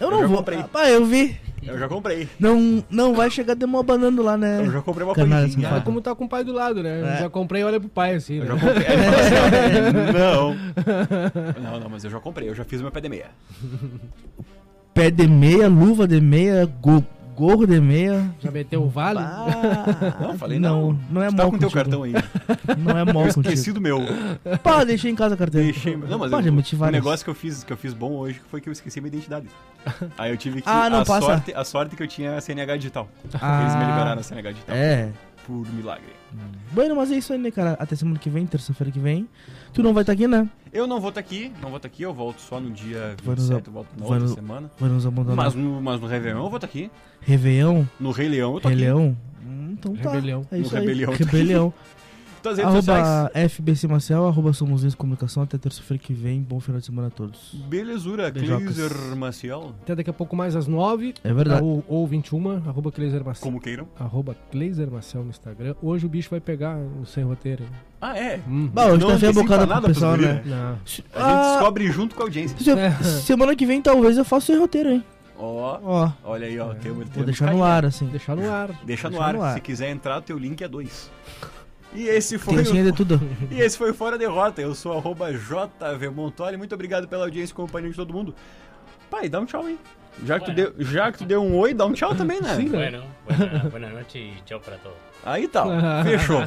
[0.00, 0.36] Eu Eu não já vou.
[0.38, 0.64] comprei.
[0.74, 1.36] Ah, eu vi.
[1.62, 2.28] Eu já comprei.
[2.38, 4.60] Não, não vai chegar demorando lá, né?
[4.66, 5.68] Eu já comprei uma Canalha coisinha.
[5.68, 5.84] safado.
[5.84, 7.14] como tá com o pai do lado, né?
[7.16, 7.20] É.
[7.22, 8.46] Já comprei e olha pro pai assim, Eu né?
[8.46, 8.86] já comprei.
[8.86, 10.12] Assim,
[11.58, 11.62] não.
[11.70, 12.48] Não, não, mas eu já comprei.
[12.48, 13.30] Eu já fiz o meu pé de meia.
[14.94, 17.04] Pé de meia, luva de meia, go-
[17.36, 18.30] gorro de meia.
[18.40, 19.18] Já meteu o vale?
[19.18, 20.92] Ah, Não, falei não.
[20.92, 21.00] não.
[21.10, 21.72] Não é Tu tá mal com teu contigo.
[21.72, 22.12] cartão aí.
[22.78, 23.40] Não é Eu mal contigo.
[23.40, 24.00] esqueci do meu.
[24.62, 25.66] Pá, deixei em casa a carteira.
[25.66, 25.96] Deixei.
[25.96, 27.02] Não, mas Pode eu, emitir o várias.
[27.02, 29.46] negócio que eu fiz, que eu fiz bom hoje foi que eu esqueci minha identidade.
[30.16, 30.68] Aí eu tive que.
[30.68, 31.26] Ah, não a passa.
[31.26, 33.08] Sorte, a sorte que eu tinha a CNH digital.
[33.42, 33.62] Ah.
[33.62, 34.76] Eles me liberaram a CNH digital.
[34.76, 35.08] É.
[35.44, 36.04] Por milagre.
[36.72, 37.72] Bueno, mas é isso aí, né, cara?
[37.78, 39.28] Até semana que vem, terça-feira que vem.
[39.72, 40.48] Tu não vai estar aqui, né?
[40.72, 43.34] Eu não vou estar aqui, não vou estar aqui, eu volto só no dia Vai
[43.36, 44.70] nos 27, ab- eu volto na vai outra nos- semana.
[44.78, 45.36] Vai nos abandonar.
[45.44, 46.90] Mas no, mas no Réveillon eu vou estar aqui.
[47.20, 47.84] Réveillon?
[48.00, 48.84] No Rei Leão eu tô Rei aqui.
[48.84, 49.16] Leão?
[49.46, 50.10] Hum, então tá.
[50.10, 50.46] Rebelião.
[50.50, 50.80] É No isso aí.
[50.82, 51.16] Rebelião tá.
[51.18, 51.74] Rebelião.
[52.44, 53.06] Tuas redes sociais.
[53.08, 55.42] arroba FBC Marcel, arroba Somos Comunicação.
[55.42, 56.42] Até terça-feira que vem.
[56.42, 57.54] Bom final de semana a todos.
[57.68, 58.30] Belezura.
[58.30, 59.74] Cleiser Maciel.
[59.82, 61.62] Até daqui a pouco mais às 9 É verdade.
[61.64, 63.42] ou, ou 21, arroba Cleiser Marcel.
[63.42, 63.88] Como queiram.
[63.98, 65.74] Arroba Cleiser Marcel no Instagram.
[65.82, 67.64] Hoje o bicho vai pegar o sem roteiro.
[68.00, 68.38] Ah, é?
[68.46, 68.68] Hum.
[68.70, 70.42] Bah, hoje Não tá feia a antecipa bocada pro pessoal, guri, né?
[70.44, 70.72] Não.
[70.72, 71.52] A gente Ah.
[71.56, 72.56] descobre junto com a audiência.
[72.58, 75.02] Se- Semana que vem talvez eu faça o roteiro, hein?
[75.38, 76.74] Ó, Ó, olha aí, ó.
[76.74, 77.64] Temos, vou temos deixar carinho.
[77.64, 78.06] no ar, assim.
[78.06, 78.68] Deixar no ar.
[78.84, 79.34] Deixa no Deixa ar.
[79.34, 79.54] no ar.
[79.54, 81.10] Se quiser entrar, teu link é 2.
[81.94, 82.92] E esse foi o...
[82.92, 83.20] tudo.
[83.50, 84.60] E esse foi o Fora Derrota.
[84.60, 86.56] Eu sou arroba JV Montoli.
[86.56, 88.34] Muito obrigado pela audiência e companhia de todo mundo.
[89.10, 89.78] Pai, dá um tchau aí.
[90.22, 92.54] Já que, tu deu, já que tu deu um oi, dá um tchau também, né?
[92.54, 92.78] Sim, né?
[92.78, 94.96] Bueno, buena, buena noche y chao para todos.
[95.24, 95.64] Aí tá,
[96.04, 96.40] fechou.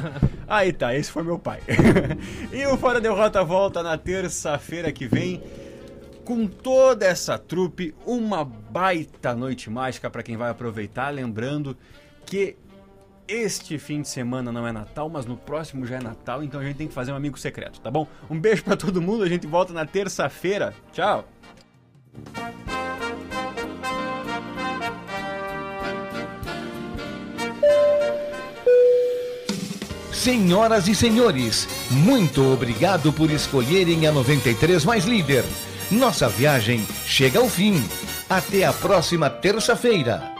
[0.46, 1.60] Aí tá, esse foi meu pai.
[2.50, 5.42] e o Fora Derrota volta na terça-feira que vem
[6.24, 11.76] com toda essa trupe, uma baita noite mágica pra quem vai aproveitar, lembrando
[12.24, 12.56] que
[13.28, 16.64] este fim de semana não é Natal, mas no próximo já é Natal, então a
[16.64, 18.08] gente tem que fazer um amigo secreto, tá bom?
[18.30, 20.74] Um beijo pra todo mundo, a gente volta na terça-feira.
[20.92, 21.28] Tchau.
[30.10, 35.44] Senhoras e senhores, muito obrigado por escolherem a 93 mais líder.
[35.90, 37.74] Nossa viagem chega ao fim.
[38.28, 40.37] Até a próxima terça-feira.